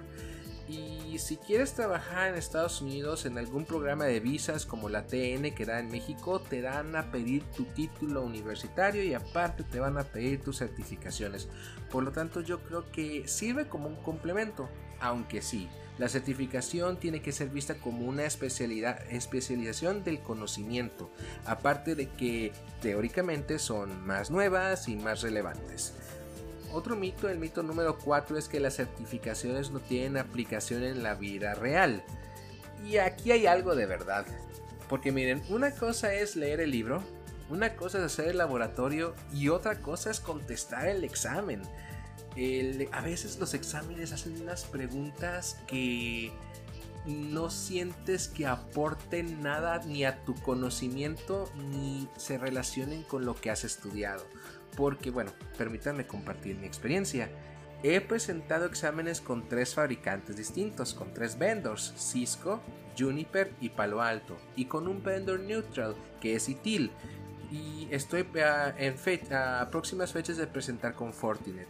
Y 0.68 1.18
si 1.20 1.38
quieres 1.38 1.74
trabajar 1.74 2.28
en 2.28 2.36
Estados 2.36 2.82
Unidos 2.82 3.26
en 3.26 3.38
algún 3.38 3.64
programa 3.64 4.04
de 4.04 4.20
visas 4.20 4.66
como 4.66 4.90
la 4.90 5.08
TN 5.08 5.56
que 5.56 5.64
da 5.66 5.80
en 5.80 5.90
México, 5.90 6.42
te 6.42 6.60
dan 6.60 6.98
a 6.98 7.12
pedir 7.12 7.44
tu 7.56 7.64
título 7.64 8.24
universitario 8.24 9.02
y 9.06 9.14
aparte 9.14 9.64
te 9.64 9.80
van 9.80 9.98
a 9.98 10.04
pedir 10.04 10.42
tus 10.44 10.58
certificaciones. 10.58 11.48
Por 11.90 12.04
lo 12.04 12.12
tanto, 12.12 12.42
yo 12.42 12.60
creo 12.60 12.92
que 12.92 13.26
sirve 13.30 13.70
como 13.70 13.88
un 13.88 13.96
complemento 14.04 14.70
aunque 15.00 15.42
sí, 15.42 15.70
la 15.98 16.10
certificación 16.10 16.98
tiene 16.98 17.22
que 17.22 17.32
ser 17.32 17.50
vista 17.50 17.76
como 17.76 18.06
una 18.06 18.24
especialización 18.26 20.04
del 20.04 20.20
conocimiento, 20.20 21.10
aparte 21.46 21.96
de 21.96 22.08
que 22.10 22.52
teóricamente 22.82 23.58
son 23.58 24.06
más 24.06 24.30
nuevas 24.30 24.88
y 24.88 24.96
más 24.96 25.22
relevantes. 25.22 25.94
Otro 26.72 26.96
mito, 26.96 27.30
el 27.30 27.40
mito 27.40 27.64
número 27.64 27.98
4, 27.98 28.38
es 28.38 28.48
que 28.48 28.60
las 28.60 28.76
certificaciones 28.76 29.72
no 29.72 29.80
tienen 29.80 30.18
aplicación 30.18 30.84
en 30.84 31.02
la 31.02 31.16
vida 31.16 31.56
real. 31.56 32.04
Y 32.86 32.98
aquí 32.98 33.32
hay 33.32 33.48
algo 33.48 33.76
de 33.76 33.88
verdad. 33.88 34.26
Porque 34.88 35.12
miren, 35.12 35.42
una 35.50 35.72
cosa 35.72 36.14
es 36.14 36.36
leer 36.36 36.60
el 36.60 36.72
libro, 36.72 37.02
una 37.50 37.76
cosa 37.76 37.98
es 37.98 38.04
hacer 38.04 38.28
el 38.28 38.38
laboratorio 38.38 39.16
y 39.34 39.50
otra 39.50 39.80
cosa 39.82 40.12
es 40.12 40.20
contestar 40.20 40.88
el 40.88 41.04
examen 41.04 41.62
a 42.92 43.02
veces 43.02 43.40
los 43.40 43.54
exámenes 43.54 44.12
hacen 44.12 44.40
unas 44.42 44.64
preguntas 44.66 45.58
que 45.68 46.32
no 47.08 47.50
sientes 47.50 48.28
que 48.28 48.46
aporten 48.46 49.42
nada 49.42 49.80
ni 49.86 50.04
a 50.04 50.24
tu 50.24 50.36
conocimiento 50.36 51.50
ni 51.72 52.08
se 52.18 52.38
relacionen 52.38 53.04
con 53.04 53.26
lo 53.26 53.36
que 53.36 53.50
has 53.50 53.64
estudiado. 53.64 54.24
Porque 54.76 55.10
bueno, 55.10 55.32
permítanme 55.58 56.06
compartir 56.06 56.58
mi 56.58 56.68
experiencia. 56.68 57.30
He 57.82 58.02
presentado 58.02 58.66
exámenes 58.66 59.22
con 59.22 59.48
tres 59.48 59.74
fabricantes 59.74 60.36
distintos, 60.36 60.94
con 60.94 61.14
tres 61.14 61.38
vendors, 61.38 61.94
Cisco, 61.98 62.62
Juniper 62.98 63.54
y 63.62 63.70
Palo 63.70 64.02
Alto, 64.02 64.38
y 64.56 64.66
con 64.66 64.88
un 64.88 65.04
vendor 65.04 65.40
neutral 65.40 65.96
que 66.20 66.36
es 66.36 66.50
ITIL. 66.50 66.92
Y 67.52 67.88
estoy 67.92 68.28
en 68.78 68.96
a 69.34 69.68
próximas 69.72 70.12
fechas 70.12 70.38
de 70.38 70.48
presentar 70.48 70.94
con 70.94 71.14
Fortinet. 71.14 71.68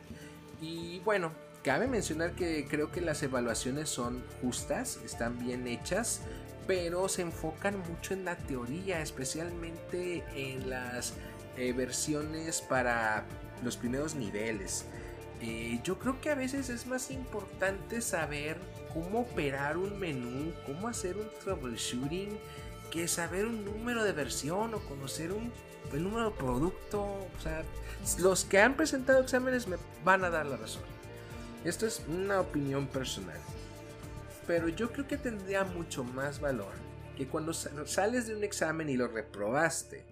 Y 0.62 1.00
bueno, 1.00 1.32
cabe 1.64 1.88
mencionar 1.88 2.34
que 2.34 2.66
creo 2.68 2.92
que 2.92 3.02
las 3.02 3.22
evaluaciones 3.24 3.90
son 3.90 4.24
justas, 4.42 5.00
están 5.06 5.38
bien 5.38 5.68
hechas, 5.68 6.22
pero 6.66 7.08
se 7.08 7.22
enfocan 7.22 7.80
mucho 7.80 8.14
en 8.14 8.26
la 8.26 8.36
teoría, 8.36 9.02
especialmente 9.02 10.24
en 10.36 10.70
las 10.70 11.14
eh, 11.58 11.74
versiones 11.74 12.62
para 12.62 13.26
los 13.64 13.78
primeros 13.78 14.16
niveles. 14.16 14.86
Eh, 15.42 15.80
yo 15.84 16.00
creo 16.00 16.20
que 16.20 16.32
a 16.32 16.36
veces 16.36 16.70
es 16.70 16.88
más 16.88 17.12
importante 17.12 18.02
saber 18.02 18.58
cómo 18.94 19.22
operar 19.22 19.78
un 19.78 20.00
menú, 20.00 20.52
cómo 20.66 20.88
hacer 20.88 21.16
un 21.16 21.30
troubleshooting, 21.44 22.38
que 22.92 23.08
saber 23.08 23.46
un 23.46 23.64
número 23.66 24.04
de 24.04 24.14
versión 24.14 24.74
o 24.74 24.80
conocer 24.80 25.32
un 25.32 25.52
el 25.94 26.04
número 26.04 26.32
de 26.32 26.38
producto. 26.38 27.04
O 27.04 27.42
sea, 27.42 27.64
los 28.20 28.46
que 28.46 28.60
han 28.60 28.76
presentado 28.76 29.22
exámenes 29.22 29.68
me 29.68 29.78
van 30.04 30.24
a 30.24 30.30
dar 30.30 30.46
la 30.46 30.58
razón. 30.58 30.84
Esto 31.64 31.86
es 31.86 32.04
una 32.08 32.40
opinión 32.40 32.88
personal. 32.88 33.40
Pero 34.46 34.70
yo 34.70 34.92
creo 34.92 35.08
que 35.08 35.18
tendría 35.18 35.64
mucho 35.64 36.04
más 36.04 36.40
valor 36.40 36.74
que 37.18 37.28
cuando 37.28 37.54
sales 37.54 38.28
de 38.28 38.36
un 38.36 38.44
examen 38.44 38.90
y 38.90 38.96
lo 38.96 39.08
reprobaste, 39.08 40.06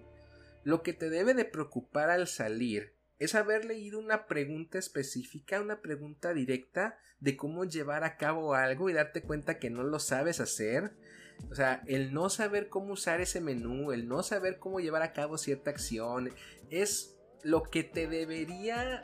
lo 0.64 0.82
que 0.82 0.92
te 0.92 1.08
debe 1.08 1.32
de 1.32 1.44
preocupar 1.44 2.10
al 2.10 2.26
salir 2.26 2.96
es 3.18 3.34
haber 3.34 3.64
leído 3.64 3.98
una 3.98 4.26
pregunta 4.26 4.78
específica, 4.78 5.60
una 5.60 5.80
pregunta 5.80 6.34
directa 6.34 6.98
de 7.20 7.36
cómo 7.36 7.64
llevar 7.64 8.04
a 8.04 8.16
cabo 8.16 8.54
algo 8.54 8.90
y 8.90 8.92
darte 8.92 9.22
cuenta 9.22 9.58
que 9.58 9.70
no 9.70 9.84
lo 9.84 9.98
sabes 10.00 10.40
hacer. 10.40 10.96
O 11.50 11.54
sea, 11.54 11.82
el 11.86 12.12
no 12.12 12.28
saber 12.28 12.68
cómo 12.68 12.92
usar 12.92 13.20
ese 13.20 13.40
menú, 13.40 13.92
el 13.92 14.08
no 14.08 14.22
saber 14.22 14.58
cómo 14.58 14.80
llevar 14.80 15.02
a 15.02 15.12
cabo 15.12 15.38
cierta 15.38 15.70
acción, 15.70 16.30
es 16.70 17.16
lo 17.42 17.62
que 17.62 17.84
te 17.84 18.06
debería 18.06 19.02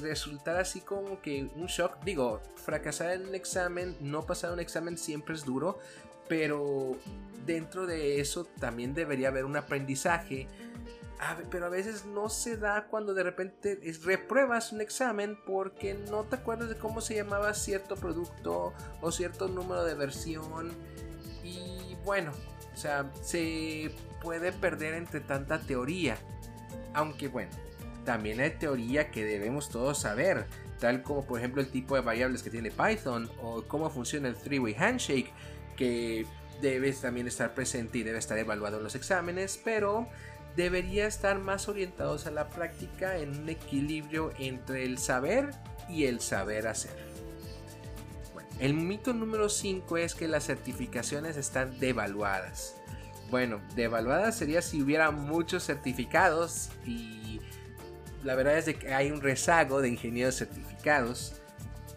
resultar 0.00 0.56
así 0.56 0.80
como 0.80 1.20
que 1.22 1.48
un 1.54 1.66
shock. 1.66 2.02
Digo, 2.04 2.40
fracasar 2.56 3.12
en 3.12 3.28
un 3.28 3.34
examen, 3.34 3.96
no 4.00 4.26
pasar 4.26 4.52
un 4.52 4.60
examen 4.60 4.98
siempre 4.98 5.34
es 5.34 5.44
duro, 5.44 5.78
pero 6.28 6.96
dentro 7.44 7.86
de 7.86 8.20
eso 8.20 8.46
también 8.58 8.94
debería 8.94 9.28
haber 9.28 9.44
un 9.44 9.56
aprendizaje 9.56 10.48
pero 11.50 11.66
a 11.66 11.68
veces 11.68 12.04
no 12.04 12.28
se 12.28 12.56
da 12.56 12.86
cuando 12.88 13.14
de 13.14 13.22
repente 13.22 13.80
repruebas 14.04 14.72
un 14.72 14.80
examen 14.80 15.38
porque 15.46 15.94
no 15.94 16.24
te 16.24 16.36
acuerdas 16.36 16.68
de 16.68 16.76
cómo 16.76 17.00
se 17.00 17.14
llamaba 17.14 17.54
cierto 17.54 17.96
producto 17.96 18.74
o 19.00 19.12
cierto 19.12 19.48
número 19.48 19.84
de 19.84 19.94
versión. 19.94 20.72
Bueno, 22.06 22.30
o 22.72 22.76
sea, 22.76 23.10
se 23.20 23.90
puede 24.22 24.52
perder 24.52 24.94
entre 24.94 25.18
tanta 25.18 25.58
teoría. 25.58 26.16
Aunque 26.94 27.26
bueno, 27.26 27.50
también 28.04 28.38
hay 28.40 28.50
teoría 28.52 29.10
que 29.10 29.24
debemos 29.24 29.68
todos 29.68 29.98
saber, 29.98 30.46
tal 30.78 31.02
como 31.02 31.26
por 31.26 31.40
ejemplo 31.40 31.60
el 31.60 31.68
tipo 31.68 31.96
de 31.96 32.02
variables 32.02 32.44
que 32.44 32.50
tiene 32.50 32.70
Python 32.70 33.28
o 33.42 33.64
cómo 33.64 33.90
funciona 33.90 34.28
el 34.28 34.36
three-way 34.36 34.74
handshake, 34.74 35.32
que 35.76 36.26
debe 36.62 36.92
también 36.92 37.26
estar 37.26 37.54
presente 37.54 37.98
y 37.98 38.02
debe 38.04 38.18
estar 38.18 38.38
evaluado 38.38 38.76
en 38.76 38.84
los 38.84 38.94
exámenes, 38.94 39.60
pero 39.64 40.06
debería 40.54 41.08
estar 41.08 41.40
más 41.40 41.68
orientados 41.68 42.28
a 42.28 42.30
la 42.30 42.48
práctica 42.50 43.16
en 43.18 43.30
un 43.30 43.48
equilibrio 43.48 44.30
entre 44.38 44.84
el 44.84 44.98
saber 44.98 45.50
y 45.88 46.04
el 46.04 46.20
saber 46.20 46.68
hacer. 46.68 47.15
El 48.58 48.74
mito 48.74 49.12
número 49.12 49.48
5 49.48 49.98
es 49.98 50.14
que 50.14 50.28
las 50.28 50.46
certificaciones 50.46 51.36
están 51.36 51.78
devaluadas. 51.78 52.76
Bueno, 53.30 53.60
devaluadas 53.74 54.38
sería 54.38 54.62
si 54.62 54.80
hubiera 54.80 55.10
muchos 55.10 55.64
certificados 55.64 56.70
y 56.86 57.40
la 58.24 58.34
verdad 58.34 58.56
es 58.56 58.66
de 58.66 58.74
que 58.76 58.94
hay 58.94 59.10
un 59.10 59.20
rezago 59.20 59.82
de 59.82 59.88
ingenieros 59.88 60.36
certificados. 60.36 61.34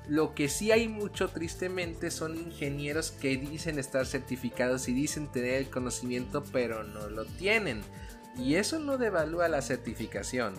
Lo 0.07 0.33
que 0.33 0.49
sí 0.49 0.71
hay 0.71 0.87
mucho 0.87 1.29
tristemente 1.29 2.11
son 2.11 2.35
ingenieros 2.35 3.11
que 3.11 3.37
dicen 3.37 3.77
estar 3.79 4.05
certificados 4.05 4.89
y 4.89 4.93
dicen 4.93 5.31
tener 5.31 5.53
el 5.53 5.69
conocimiento 5.69 6.43
pero 6.51 6.83
no 6.83 7.09
lo 7.09 7.25
tienen. 7.25 7.81
Y 8.37 8.55
eso 8.55 8.79
no 8.79 8.97
devalúa 8.97 9.47
la 9.47 9.61
certificación, 9.61 10.55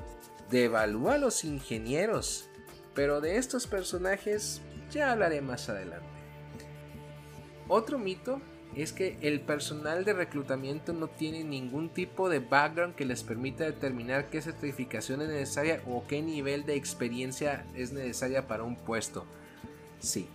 devalúa 0.50 1.14
a 1.14 1.18
los 1.18 1.44
ingenieros. 1.44 2.46
Pero 2.94 3.20
de 3.20 3.36
estos 3.36 3.66
personajes 3.66 4.60
ya 4.90 5.12
hablaré 5.12 5.40
más 5.40 5.68
adelante. 5.68 6.07
Otro 7.68 7.98
mito 7.98 8.40
es 8.74 8.92
que 8.92 9.16
el 9.20 9.40
personal 9.40 10.05
de 10.05 10.12
reclutamiento 10.12 10.92
no 10.92 11.09
tiene 11.09 11.42
ningún 11.42 11.88
tipo 11.88 12.29
de 12.29 12.38
background 12.38 12.94
que 12.94 13.05
les 13.05 13.22
permita 13.22 13.64
determinar 13.64 14.31
qué 14.31 14.40
certificación 14.40 15.22
es 15.22 15.29
necesaria 15.29 15.83
o 15.87 16.05
qué 16.07 16.22
nivel 16.22 16.64
de 16.66 16.76
experiencia 16.76 17.64
es 17.74 17.92
necesaria 17.92 18.46
para 18.46 18.62
un 18.62 18.76
puesto. 18.76 19.26
Sí, 19.98 20.29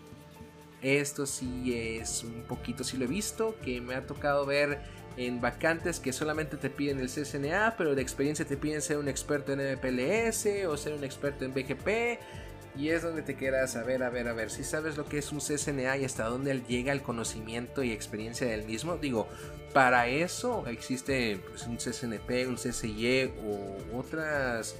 esto 0.82 1.26
sí 1.26 1.74
es 1.74 2.24
un 2.24 2.44
poquito, 2.44 2.84
sí 2.84 2.98
lo 2.98 3.06
he 3.06 3.08
visto, 3.08 3.56
que 3.63 3.82
me 3.82 3.96
ha 3.96 4.06
tocado 4.06 4.46
ver 4.46 4.82
en 5.18 5.39
vacantes 5.39 6.00
que 6.00 6.12
solamente 6.12 6.58
te 6.58 6.70
piden 6.70 7.00
el 7.00 7.08
CSNA, 7.08 7.76
pero 7.78 7.96
de 7.96 8.02
experiencia 8.02 8.46
te 8.46 8.58
piden 8.58 8.82
ser 8.82 8.98
un 8.98 9.08
experto 9.08 9.54
en 9.54 9.60
MPLS 9.60 10.48
o 10.68 10.76
ser 10.76 10.94
un 10.94 11.04
experto 11.04 11.46
en 11.46 11.54
BGP. 11.54 12.20
Y 12.78 12.90
es 12.90 13.04
donde 13.04 13.22
te 13.22 13.36
quedas 13.36 13.76
a 13.78 13.84
ver, 13.84 14.04
a 14.04 14.10
ver, 14.10 14.28
a 14.28 14.34
ver, 14.34 14.50
si 14.50 14.64
sabes 14.64 14.98
lo 14.98 15.06
que 15.06 15.18
es 15.18 15.32
un 15.32 15.40
CSNA 15.40 15.98
y 15.98 16.06
hasta 16.06 16.26
dónde 16.26 16.62
llega 16.68 16.92
el 16.92 17.02
conocimiento 17.02 17.84
y 17.84 17.92
experiencia 17.92 18.48
del 18.48 18.66
mismo. 18.66 18.98
Digo, 18.98 19.28
para 19.74 20.08
eso 20.08 20.66
existe 20.68 21.40
pues, 21.50 21.68
un 21.68 21.78
CSNP, 21.78 22.48
un 22.48 22.56
CSY 22.56 23.32
o 23.46 23.98
otras, 23.98 24.76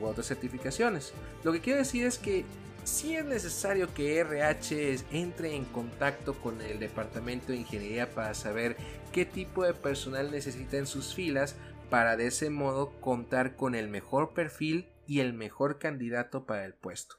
u 0.00 0.06
otras 0.06 0.26
certificaciones. 0.26 1.12
Lo 1.44 1.52
que 1.52 1.60
quiero 1.60 1.78
decir 1.78 2.06
es 2.06 2.18
que 2.18 2.44
si 2.82 3.14
es 3.14 3.24
necesario 3.24 3.92
que 3.92 4.18
RH 4.18 5.04
entre 5.12 5.54
en 5.54 5.64
contacto 5.66 6.34
con 6.34 6.60
el 6.60 6.80
departamento 6.80 7.52
de 7.52 7.58
ingeniería 7.58 8.10
para 8.10 8.34
saber 8.34 8.76
qué 9.12 9.26
tipo 9.26 9.64
de 9.64 9.74
personal 9.74 10.30
necesita 10.30 10.78
en 10.78 10.86
sus 10.86 11.14
filas 11.14 11.54
para 11.90 12.16
de 12.16 12.28
ese 12.28 12.50
modo 12.50 12.92
contar 13.00 13.56
con 13.56 13.74
el 13.74 13.88
mejor 13.88 14.34
perfil 14.34 14.88
y 15.06 15.20
el 15.20 15.32
mejor 15.32 15.78
candidato 15.78 16.46
para 16.46 16.64
el 16.64 16.74
puesto. 16.74 17.17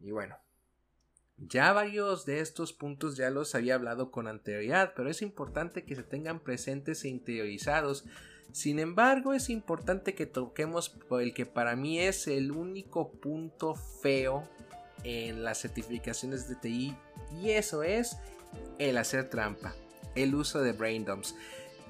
Y 0.00 0.10
bueno, 0.10 0.36
ya 1.38 1.72
varios 1.72 2.26
de 2.26 2.40
estos 2.40 2.72
puntos 2.72 3.16
ya 3.16 3.30
los 3.30 3.54
había 3.54 3.76
hablado 3.76 4.10
con 4.10 4.26
anterioridad, 4.26 4.92
pero 4.96 5.08
es 5.08 5.22
importante 5.22 5.84
que 5.84 5.94
se 5.94 6.02
tengan 6.02 6.40
presentes 6.40 7.04
e 7.04 7.08
interiorizados. 7.08 8.04
Sin 8.52 8.78
embargo, 8.78 9.34
es 9.34 9.50
importante 9.50 10.14
que 10.14 10.26
toquemos 10.26 10.96
el 11.20 11.34
que 11.34 11.46
para 11.46 11.76
mí 11.76 12.00
es 12.00 12.26
el 12.26 12.50
único 12.50 13.12
punto 13.12 13.74
feo 13.74 14.48
en 15.04 15.44
las 15.44 15.60
certificaciones 15.60 16.48
de 16.48 16.56
TI 16.56 16.96
y 17.40 17.50
eso 17.50 17.82
es 17.82 18.16
el 18.78 18.96
hacer 18.96 19.30
trampa, 19.30 19.74
el 20.14 20.34
uso 20.34 20.60
de 20.60 20.72
brain 20.72 21.04
dumps. 21.04 21.36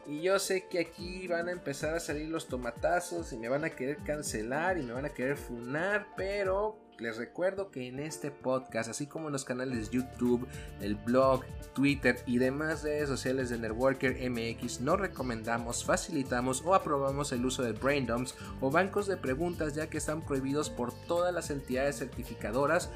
Y 0.07 0.23
yo 0.23 0.39
sé 0.39 0.67
que 0.69 0.81
aquí 0.81 1.27
van 1.29 1.49
a 1.49 1.53
empezar 1.53 1.95
a 1.95 2.01
salir 2.01 2.29
los 2.29 2.49
tomatazos 2.49 3.33
y 3.33 3.39
me 3.39 3.49
van 3.49 3.65
a 3.65 3.71
querer 3.71 3.99
cancelar 3.99 4.79
y 4.79 4.83
me 4.83 4.93
van 4.93 5.05
a 5.05 5.11
querer 5.11 5.37
funar, 5.37 6.07
pero 6.17 6.79
les 7.01 7.17
recuerdo 7.17 7.71
que 7.71 7.87
en 7.87 8.01
este 8.01 8.31
podcast, 8.31 8.91
así 8.91 9.07
como 9.07 9.29
en 9.29 9.33
los 9.33 9.45
canales 9.45 9.91
YouTube, 9.91 10.47
el 10.81 10.97
blog, 10.97 11.45
Twitter 11.75 12.17
y 12.27 12.39
demás 12.39 12.83
redes 12.83 13.09
sociales 13.09 13.51
de 13.51 13.59
Networker 13.59 14.19
MX, 14.31 14.81
no 14.81 14.97
recomendamos, 14.97 15.85
facilitamos 15.85 16.63
o 16.65 16.75
aprobamos 16.75 17.33
el 17.33 17.45
uso 17.45 17.63
de 17.63 17.73
brain 17.73 18.07
dumps 18.07 18.35
o 18.61 18.71
bancos 18.71 19.07
de 19.07 19.17
preguntas 19.17 19.75
ya 19.75 19.89
que 19.89 19.99
están 19.99 20.23
prohibidos 20.23 20.71
por 20.71 20.93
todas 20.93 21.33
las 21.33 21.51
entidades 21.51 21.99
certificadoras 21.99 22.91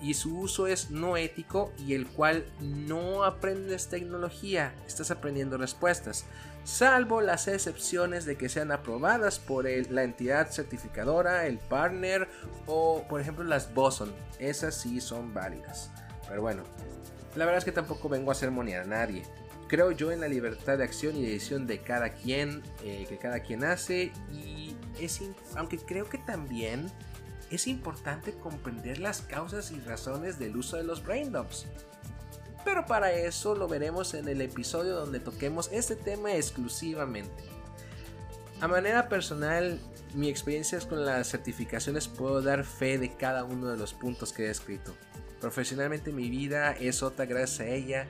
y 0.00 0.14
su 0.14 0.38
uso 0.38 0.66
es 0.66 0.90
no 0.90 1.16
ético 1.16 1.72
y 1.78 1.94
el 1.94 2.06
cual 2.06 2.44
no 2.60 3.24
aprendes 3.24 3.88
tecnología, 3.88 4.74
estás 4.86 5.10
aprendiendo 5.10 5.58
respuestas 5.58 6.26
salvo 6.64 7.20
las 7.20 7.48
excepciones 7.48 8.24
de 8.24 8.36
que 8.36 8.48
sean 8.48 8.72
aprobadas 8.72 9.38
por 9.38 9.64
la 9.64 10.02
entidad 10.02 10.50
certificadora, 10.50 11.46
el 11.46 11.58
partner 11.58 12.28
o 12.66 13.04
por 13.08 13.20
ejemplo 13.20 13.44
las 13.44 13.72
Boson. 13.74 14.12
Esas 14.38 14.74
sí 14.74 15.00
son 15.00 15.34
válidas. 15.34 15.90
Pero 16.28 16.42
bueno, 16.42 16.62
la 17.34 17.44
verdad 17.44 17.58
es 17.58 17.64
que 17.64 17.72
tampoco 17.72 18.08
vengo 18.08 18.30
a 18.30 18.34
sermonear 18.34 18.82
a 18.82 18.86
nadie. 18.86 19.22
Creo 19.68 19.92
yo 19.92 20.10
en 20.10 20.20
la 20.20 20.28
libertad 20.28 20.78
de 20.78 20.84
acción 20.84 21.16
y 21.16 21.22
decisión 21.22 21.66
de 21.66 21.80
cada 21.80 22.10
quien, 22.10 22.62
eh, 22.82 23.06
que 23.08 23.18
cada 23.18 23.40
quien 23.40 23.62
hace 23.62 24.12
y 24.32 24.76
es, 25.00 25.20
aunque 25.54 25.78
creo 25.78 26.08
que 26.08 26.18
también 26.18 26.90
es 27.50 27.66
importante 27.66 28.32
comprender 28.32 28.98
las 28.98 29.22
causas 29.22 29.70
y 29.70 29.80
razones 29.80 30.38
del 30.38 30.56
uso 30.56 30.76
de 30.76 30.84
los 30.84 31.04
brain 31.04 31.32
dumps 31.32 31.66
pero 32.64 32.86
para 32.86 33.12
eso 33.12 33.54
lo 33.54 33.68
veremos 33.68 34.14
en 34.14 34.28
el 34.28 34.40
episodio 34.40 34.94
donde 34.94 35.20
toquemos 35.20 35.70
este 35.72 35.96
tema 35.96 36.34
exclusivamente. 36.34 37.44
A 38.60 38.68
manera 38.68 39.08
personal, 39.08 39.80
mi 40.14 40.28
experiencia 40.28 40.78
con 40.80 41.04
las 41.04 41.30
certificaciones 41.30 42.08
puedo 42.08 42.42
dar 42.42 42.64
fe 42.64 42.98
de 42.98 43.14
cada 43.16 43.44
uno 43.44 43.68
de 43.68 43.78
los 43.78 43.94
puntos 43.94 44.32
que 44.32 44.46
he 44.46 44.50
escrito. 44.50 44.94
Profesionalmente 45.40 46.12
mi 46.12 46.28
vida 46.28 46.72
es 46.72 47.02
otra 47.02 47.24
gracias 47.24 47.60
a 47.60 47.70
ella 47.70 48.06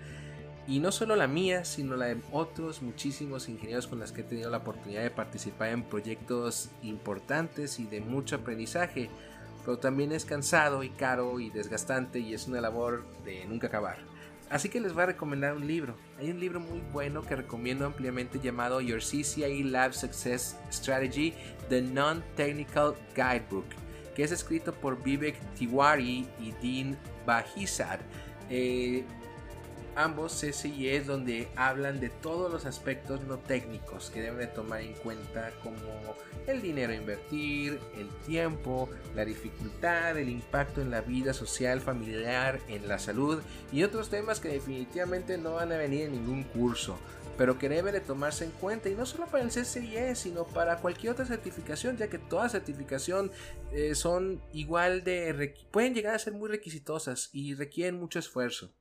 y 0.66 0.80
no 0.80 0.90
solo 0.90 1.14
la 1.14 1.28
mía, 1.28 1.64
sino 1.64 1.94
la 1.94 2.06
de 2.06 2.20
otros 2.32 2.82
muchísimos 2.82 3.48
ingenieros 3.48 3.86
con 3.86 4.00
los 4.00 4.10
que 4.10 4.22
he 4.22 4.24
tenido 4.24 4.50
la 4.50 4.58
oportunidad 4.58 5.02
de 5.02 5.10
participar 5.10 5.68
en 5.68 5.84
proyectos 5.84 6.70
importantes 6.82 7.78
y 7.78 7.86
de 7.86 8.00
mucho 8.00 8.36
aprendizaje, 8.36 9.08
pero 9.64 9.78
también 9.78 10.12
es 10.12 10.24
cansado 10.24 10.82
y 10.82 10.90
caro 10.90 11.40
y 11.40 11.50
desgastante 11.50 12.18
y 12.20 12.34
es 12.34 12.46
una 12.46 12.60
labor 12.60 13.04
de 13.24 13.44
nunca 13.46 13.68
acabar. 13.68 13.98
Así 14.50 14.68
que 14.68 14.80
les 14.80 14.92
voy 14.92 15.04
a 15.04 15.06
recomendar 15.06 15.54
un 15.54 15.66
libro. 15.66 15.94
Hay 16.18 16.28
un 16.30 16.40
libro 16.40 16.58
muy 16.58 16.80
bueno 16.92 17.22
que 17.22 17.36
recomiendo 17.36 17.86
ampliamente 17.86 18.40
llamado 18.40 18.80
Your 18.80 19.00
CCIE 19.00 19.62
Lab 19.64 19.94
Success 19.94 20.56
Strategy, 20.72 21.32
The 21.68 21.82
Non-Technical 21.82 22.94
Guidebook. 23.14 23.66
que 24.16 24.24
es 24.24 24.32
escrito 24.32 24.74
por 24.74 25.00
Vivek 25.00 25.36
Tiwari 25.54 26.26
y 26.40 26.52
Dean 26.60 26.98
Bajizad. 27.24 28.00
Eh, 28.50 29.04
ambos 29.96 30.40
CCIE 30.40 31.00
donde 31.00 31.48
hablan 31.56 32.00
de 32.00 32.08
todos 32.08 32.50
los 32.50 32.66
aspectos 32.66 33.20
no 33.22 33.38
técnicos 33.38 34.10
que 34.10 34.22
deben 34.22 34.38
de 34.38 34.46
tomar 34.46 34.80
en 34.80 34.94
cuenta 34.94 35.50
como 35.62 36.16
el 36.46 36.62
dinero 36.62 36.92
a 36.92 36.96
invertir, 36.96 37.78
el 37.98 38.08
tiempo, 38.26 38.88
la 39.14 39.24
dificultad, 39.24 40.16
el 40.18 40.28
impacto 40.28 40.80
en 40.80 40.90
la 40.90 41.00
vida 41.00 41.32
social, 41.32 41.80
familiar, 41.80 42.60
en 42.68 42.88
la 42.88 42.98
salud 42.98 43.42
y 43.72 43.82
otros 43.82 44.10
temas 44.10 44.40
que 44.40 44.48
definitivamente 44.48 45.38
no 45.38 45.54
van 45.54 45.72
a 45.72 45.76
venir 45.76 46.02
en 46.02 46.12
ningún 46.12 46.44
curso 46.44 46.98
pero 47.40 47.56
que 47.56 47.70
debe 47.70 47.90
de 47.90 48.02
tomarse 48.02 48.44
en 48.44 48.50
cuenta 48.50 48.90
y 48.90 48.94
no 48.94 49.06
solo 49.06 49.24
para 49.26 49.42
el 49.42 49.48
CCIE, 49.48 50.14
sino 50.14 50.44
para 50.46 50.76
cualquier 50.76 51.12
otra 51.14 51.24
certificación, 51.24 51.96
ya 51.96 52.10
que 52.10 52.18
toda 52.18 52.50
certificación 52.50 53.32
eh, 53.72 53.94
son 53.94 54.42
igual 54.52 55.04
de 55.04 55.54
pueden 55.70 55.94
llegar 55.94 56.14
a 56.14 56.18
ser 56.18 56.34
muy 56.34 56.50
requisitosas 56.50 57.30
y 57.32 57.54
requieren 57.54 57.98
mucho 57.98 58.18
esfuerzo. 58.18 58.74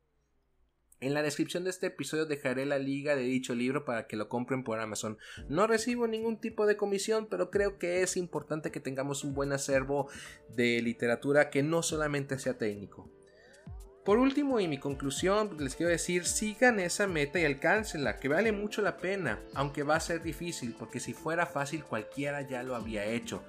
En 1.02 1.14
la 1.14 1.22
descripción 1.22 1.64
de 1.64 1.70
este 1.70 1.88
episodio 1.88 2.26
dejaré 2.26 2.66
la 2.66 2.78
liga 2.78 3.16
de 3.16 3.22
dicho 3.22 3.56
libro 3.56 3.86
para 3.86 4.06
que 4.06 4.18
lo 4.18 4.28
compren 4.28 4.66
por 4.66 4.82
Amazon. 4.82 5.18
No 5.48 5.66
recibo 5.66 6.08
ningún 6.08 6.42
tipo 6.42 6.66
de 6.66 6.76
comisión, 6.76 7.28
pero 7.30 7.50
creo 7.50 7.80
que 7.80 8.02
es 8.02 8.18
importante 8.18 8.70
que 8.70 8.82
tengamos 8.82 9.24
un 9.24 9.34
buen 9.34 9.54
acervo 9.54 10.10
de 10.50 10.82
literatura 10.82 11.50
que 11.50 11.64
no 11.64 11.84
solamente 11.84 12.38
sea 12.38 12.58
técnico. 12.58 13.10
Por 14.04 14.18
último 14.18 14.60
y 14.60 14.68
mi 14.68 14.78
conclusión, 14.78 15.56
les 15.60 15.76
quiero 15.76 15.92
decir, 15.92 16.26
sigan 16.26 16.80
esa 16.82 17.08
meta 17.08 17.40
y 17.40 17.46
alcáncenla, 17.46 18.18
que 18.18 18.28
vale 18.28 18.52
mucho 18.52 18.82
la 18.82 18.98
pena, 18.98 19.40
aunque 19.54 19.84
va 19.84 19.96
a 19.96 20.02
ser 20.02 20.22
difícil, 20.22 20.76
porque 20.78 21.00
si 21.00 21.14
fuera 21.14 21.46
fácil 21.46 21.86
cualquiera 21.86 22.42
ya 22.42 22.64
lo 22.64 22.76
había 22.76 23.06
hecho. 23.06 23.44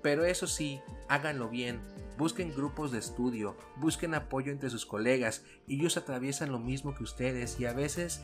Pero 0.00 0.24
eso 0.24 0.46
sí, 0.46 0.80
háganlo 1.08 1.50
bien, 1.50 1.80
busquen 2.18 2.54
grupos 2.54 2.92
de 2.92 2.98
estudio, 2.98 3.56
busquen 3.76 4.14
apoyo 4.14 4.52
entre 4.52 4.68
sus 4.68 4.84
colegas, 4.84 5.44
ellos 5.68 5.96
atraviesan 5.96 6.52
lo 6.52 6.58
mismo 6.58 6.94
que 6.94 7.04
ustedes 7.04 7.58
y 7.58 7.64
a 7.64 7.72
veces 7.72 8.20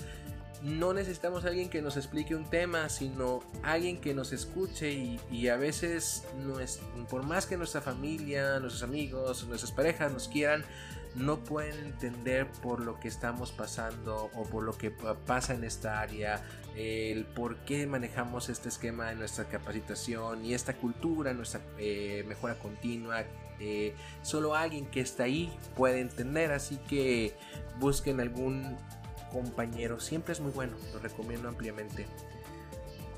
no 0.62 0.94
necesitamos 0.94 1.44
a 1.44 1.48
alguien 1.48 1.68
que 1.68 1.82
nos 1.82 1.96
explique 1.96 2.34
un 2.34 2.48
tema, 2.48 2.88
sino 2.88 3.42
alguien 3.62 4.00
que 4.00 4.14
nos 4.14 4.32
escuche 4.32 4.92
y, 5.30 5.48
a 5.48 5.56
veces 5.56 6.24
no 6.44 6.58
es, 6.58 6.80
por 7.10 7.22
más 7.22 7.46
que 7.46 7.56
nuestra 7.56 7.82
familia, 7.82 8.58
nuestros 8.60 8.82
amigos, 8.82 9.46
nuestras 9.46 9.72
parejas 9.72 10.10
nos 10.10 10.28
quieran, 10.28 10.64
no 11.14 11.44
pueden 11.44 11.78
entender 11.84 12.50
por 12.62 12.80
lo 12.80 12.98
que 12.98 13.08
estamos 13.08 13.52
pasando 13.52 14.30
o 14.34 14.44
por 14.44 14.64
lo 14.64 14.76
que 14.76 14.90
pasa 14.90 15.54
en 15.54 15.64
esta 15.64 16.00
área, 16.00 16.42
el 16.74 17.26
por 17.26 17.58
qué 17.58 17.86
manejamos 17.86 18.48
este 18.48 18.70
esquema 18.70 19.10
de 19.10 19.16
nuestra 19.16 19.44
capacitación 19.44 20.44
y 20.44 20.54
esta 20.54 20.74
cultura, 20.76 21.34
nuestra 21.34 21.60
eh, 21.78 22.24
mejora 22.26 22.58
continua. 22.58 23.24
Eh, 23.60 23.94
solo 24.22 24.54
alguien 24.54 24.86
que 24.86 25.00
está 25.00 25.24
ahí 25.24 25.52
puede 25.76 26.00
entender, 26.00 26.52
así 26.52 26.76
que 26.88 27.34
busquen 27.78 28.20
algún 28.20 28.76
compañero, 29.32 30.00
siempre 30.00 30.32
es 30.32 30.40
muy 30.40 30.52
bueno, 30.52 30.74
lo 30.92 31.00
recomiendo 31.00 31.48
ampliamente. 31.48 32.06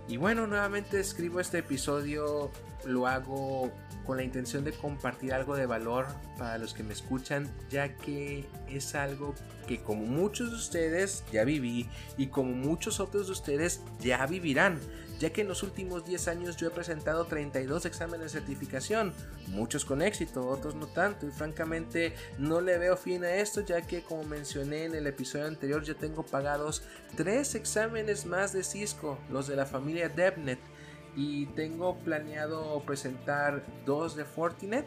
Y 0.08 0.18
bueno, 0.18 0.46
nuevamente 0.46 1.00
escribo 1.00 1.40
este 1.40 1.58
episodio, 1.58 2.50
lo 2.84 3.06
hago 3.06 3.72
con 4.06 4.16
la 4.16 4.22
intención 4.22 4.62
de 4.62 4.72
compartir 4.72 5.34
algo 5.34 5.56
de 5.56 5.66
valor 5.66 6.06
para 6.38 6.58
los 6.58 6.74
que 6.74 6.84
me 6.84 6.92
escuchan, 6.92 7.52
ya 7.70 7.96
que 7.96 8.44
es 8.68 8.94
algo 8.94 9.34
que 9.66 9.82
como 9.82 10.06
muchos 10.06 10.50
de 10.50 10.56
ustedes 10.56 11.24
ya 11.32 11.44
viví 11.44 11.88
y 12.16 12.28
como 12.28 12.52
muchos 12.52 13.00
otros 13.00 13.26
de 13.26 13.32
ustedes 13.32 13.80
ya 13.98 14.24
vivirán, 14.26 14.78
ya 15.18 15.30
que 15.30 15.42
en 15.42 15.48
los 15.48 15.62
últimos 15.62 16.04
10 16.04 16.28
años 16.28 16.56
yo 16.56 16.68
he 16.68 16.70
presentado 16.70 17.24
32 17.24 17.86
exámenes 17.86 18.32
de 18.32 18.40
certificación, 18.40 19.12
muchos 19.48 19.84
con 19.84 20.02
éxito, 20.02 20.46
otros 20.48 20.74
no 20.74 20.86
tanto, 20.86 21.26
y 21.26 21.30
francamente 21.30 22.14
no 22.38 22.60
le 22.60 22.78
veo 22.78 22.96
fin 22.96 23.24
a 23.24 23.34
esto, 23.34 23.60
ya 23.62 23.82
que 23.82 24.02
como 24.02 24.24
mencioné 24.24 24.84
en 24.84 24.94
el 24.94 25.06
episodio 25.06 25.46
anterior, 25.46 25.82
ya 25.82 25.94
tengo 25.94 26.24
pagados 26.24 26.82
3 27.16 27.54
exámenes 27.54 28.26
más 28.26 28.52
de 28.52 28.64
Cisco, 28.64 29.18
los 29.30 29.46
de 29.46 29.56
la 29.56 29.66
familia 29.66 30.08
DevNet 30.08 30.60
y 31.16 31.46
tengo 31.46 31.96
planeado 31.96 32.82
presentar 32.82 33.64
dos 33.86 34.14
de 34.16 34.24
Fortinet 34.26 34.86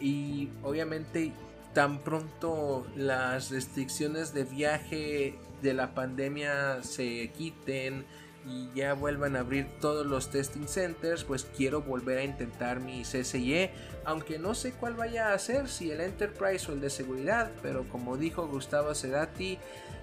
y 0.00 0.48
obviamente 0.62 1.32
tan 1.74 1.98
pronto 1.98 2.86
las 2.96 3.50
restricciones 3.50 4.32
de 4.32 4.44
viaje 4.44 5.38
de 5.62 5.74
la 5.74 5.94
pandemia 5.94 6.82
se 6.82 7.30
quiten 7.36 8.06
y 8.46 8.70
ya 8.74 8.94
vuelvan 8.94 9.36
a 9.36 9.40
abrir 9.40 9.66
todos 9.80 10.06
los 10.06 10.30
testing 10.30 10.66
centers, 10.66 11.24
pues 11.24 11.46
quiero 11.56 11.82
volver 11.82 12.18
a 12.18 12.24
intentar 12.24 12.80
mi 12.80 13.02
CCIE, 13.02 13.70
aunque 14.04 14.38
no 14.38 14.54
sé 14.54 14.72
cuál 14.72 14.94
vaya 14.94 15.32
a 15.32 15.38
ser, 15.38 15.68
si 15.68 15.90
el 15.90 16.00
Enterprise 16.00 16.70
o 16.70 16.74
el 16.74 16.80
de 16.80 16.90
seguridad, 16.90 17.50
pero 17.62 17.84
como 17.88 18.16
dijo 18.16 18.46
Gustavo 18.46 18.94
Cerati, 18.94 19.58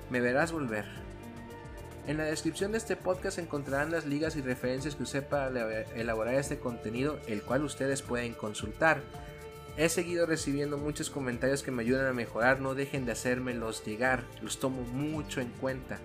me 0.09 0.21
verás 0.21 0.51
volver. 0.51 0.85
En 2.05 2.17
la 2.17 2.23
descripción 2.23 2.71
de 2.71 2.77
este 2.77 2.95
podcast 2.95 3.37
encontrarán 3.37 3.91
las 3.91 4.05
ligas 4.05 4.37
y 4.37 4.41
referencias 4.41 4.95
que 4.95 5.03
usé 5.03 5.21
para 5.21 5.81
elaborar 5.95 6.35
este 6.35 6.57
contenido, 6.57 7.19
el 7.27 7.41
cual 7.41 7.63
ustedes 7.63 8.01
pueden 8.01 8.33
consultar. 8.33 9.01
He 9.75 9.89
seguido 9.89 10.25
recibiendo 10.25 10.77
muchos 10.77 11.09
comentarios 11.09 11.63
que 11.63 11.71
me 11.71 11.83
ayudan 11.83 12.07
a 12.07 12.13
mejorar, 12.13 12.61
no 12.61 12.75
dejen 12.75 13.05
de 13.05 13.11
hacérmelos 13.11 13.83
llegar, 13.83 14.23
los 14.41 14.57
tomo 14.59 14.83
mucho 14.83 15.41
en 15.41 15.49
cuenta. 15.49 15.99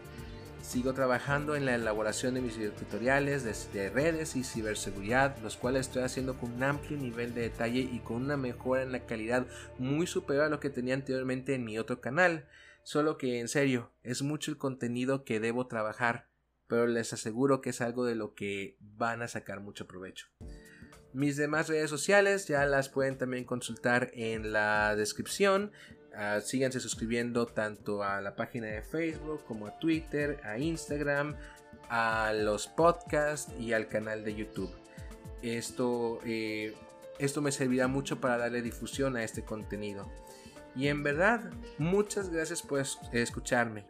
Sigo 0.62 0.94
trabajando 0.94 1.57
en 1.57 1.66
la 1.66 1.75
elaboración 1.75 2.35
de 2.35 2.40
mis 2.40 2.55
tutoriales 2.77 3.72
de, 3.72 3.90
redes 3.90 4.37
y 4.37 4.44
ciberseguridad, 4.44 5.37
los 5.38 5.57
cuales 5.57 5.88
estoy 5.88 6.05
haciendo 6.05 6.38
con 6.38 6.53
un 6.53 6.62
amplio 6.62 6.96
nivel 6.96 7.35
de 7.35 7.42
detalle 7.42 7.81
y 7.81 7.98
con 7.98 8.18
una 8.22 8.37
mejora 8.37 8.83
en 8.83 8.92
la 8.92 9.05
calidad 9.05 9.44
muy 9.79 10.07
superior 10.07 10.44
a 10.44 10.48
lo 10.48 10.61
que 10.61 10.70
tenía 10.70 10.94
anteriormente 10.94 11.57
en 11.57 11.64
mi 11.64 11.79
otro 11.79 12.01
canal. 12.01 12.46
Solo 12.85 13.18
que 13.18 13.40
en 13.40 13.48
serio, 13.48 13.90
es 14.05 14.22
mucho 14.22 14.53
el 14.53 14.57
contenido 14.57 15.25
que 15.25 15.40
debo 15.40 15.66
trabajar, 15.66 16.29
pero 16.68 16.87
les 16.87 17.12
aseguro 17.12 17.61
que 17.61 17.70
es 17.70 17.81
algo 17.81 18.05
de 18.07 18.14
lo 18.14 18.35
que 18.35 18.77
van 18.81 19.20
a 19.20 19.29
sacar 19.29 19.61
mucho 19.61 19.88
provecho. 19.88 20.29
Mis 21.12 21.37
demás 21.37 21.68
redes 21.68 21.90
sociales 21.90 22.46
ya 22.46 22.64
las 22.66 22.88
pueden 22.88 23.18
también 23.18 23.44
consultar 23.44 24.12
en 24.14 24.53
la 24.53 24.94
descripción. 24.94 25.72
Uh, 26.14 26.40
síganse 26.42 26.79
suscribiendo 26.79 27.46
tanto 27.46 28.03
a 28.03 28.20
la 28.20 28.37
página 28.37 28.66
de 28.66 28.83
Facebook 28.83 29.44
como 29.46 29.66
a 29.66 29.79
Twitter, 29.79 30.38
a 30.44 30.59
Instagram, 30.59 31.37
a 31.88 32.33
los 32.35 32.68
podcasts 32.68 33.53
y 33.59 33.72
al 33.72 33.88
canal 33.88 34.25
de 34.25 34.35
YouTube. 34.35 34.70
Esto, 35.40 36.20
eh, 36.25 36.75
esto 37.18 37.40
me 37.40 37.51
servirá 37.51 37.88
mucho 37.88 38.20
para 38.20 38.37
darle 38.37 38.62
difusión 38.62 39.16
a 39.16 39.25
este 39.25 39.42
contenido. 39.42 40.11
Y 40.75 40.88
en 40.88 41.03
verdad, 41.03 41.51
muchas 41.79 42.29
gracias 42.31 42.62
por 42.62 42.83
escucharme. 43.12 43.85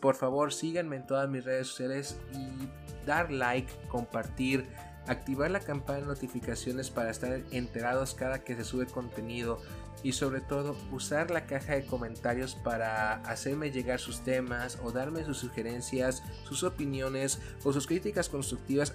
Por 0.00 0.14
favor, 0.14 0.52
síganme 0.52 0.96
en 0.96 1.06
todas 1.06 1.28
mis 1.28 1.44
redes 1.44 1.68
sociales 1.68 2.16
y 2.32 3.06
dar 3.06 3.32
like, 3.32 3.72
compartir, 3.88 4.66
activar 5.06 5.50
la 5.50 5.60
campana 5.60 6.00
de 6.00 6.06
notificaciones 6.06 6.90
para 6.90 7.10
estar 7.10 7.40
enterados 7.50 8.14
cada 8.14 8.44
que 8.44 8.54
se 8.54 8.64
sube 8.64 8.86
contenido 8.86 9.60
y 10.02 10.12
sobre 10.12 10.40
todo 10.40 10.76
usar 10.90 11.30
la 11.30 11.46
caja 11.46 11.74
de 11.74 11.86
comentarios 11.86 12.54
para 12.54 13.14
hacerme 13.22 13.70
llegar 13.70 14.00
sus 14.00 14.20
temas 14.20 14.78
o 14.82 14.90
darme 14.90 15.24
sus 15.24 15.38
sugerencias, 15.38 16.22
sus 16.44 16.64
opiniones 16.64 17.40
o 17.64 17.72
sus 17.72 17.86
críticas 17.86 18.28
constructivas 18.28 18.94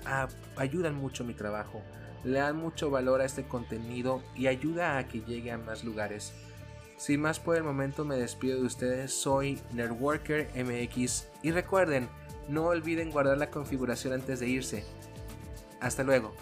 ayudan 0.58 0.96
mucho 0.96 1.24
mi 1.24 1.34
trabajo, 1.34 1.82
le 2.24 2.40
dan 2.40 2.58
mucho 2.58 2.90
valor 2.90 3.22
a 3.22 3.26
este 3.26 3.44
contenido 3.44 4.22
y 4.36 4.48
ayuda 4.48 4.98
a 4.98 5.08
que 5.08 5.22
llegue 5.22 5.52
a 5.52 5.58
más 5.58 5.84
lugares. 5.84 6.34
Sin 6.98 7.22
más 7.22 7.40
por 7.40 7.56
el 7.56 7.64
momento 7.64 8.06
me 8.06 8.18
despido 8.18 8.60
de 8.60 8.66
ustedes, 8.66 9.14
soy 9.14 9.60
Networker 9.72 10.50
MX 10.56 11.28
y 11.44 11.52
recuerden, 11.52 12.10
no 12.50 12.66
olviden 12.66 13.12
guardar 13.12 13.38
la 13.38 13.52
configuración 13.52 14.14
antes 14.14 14.40
de 14.40 14.48
irse. 14.48 14.84
Hasta 15.80 16.04
luego. 16.04 16.34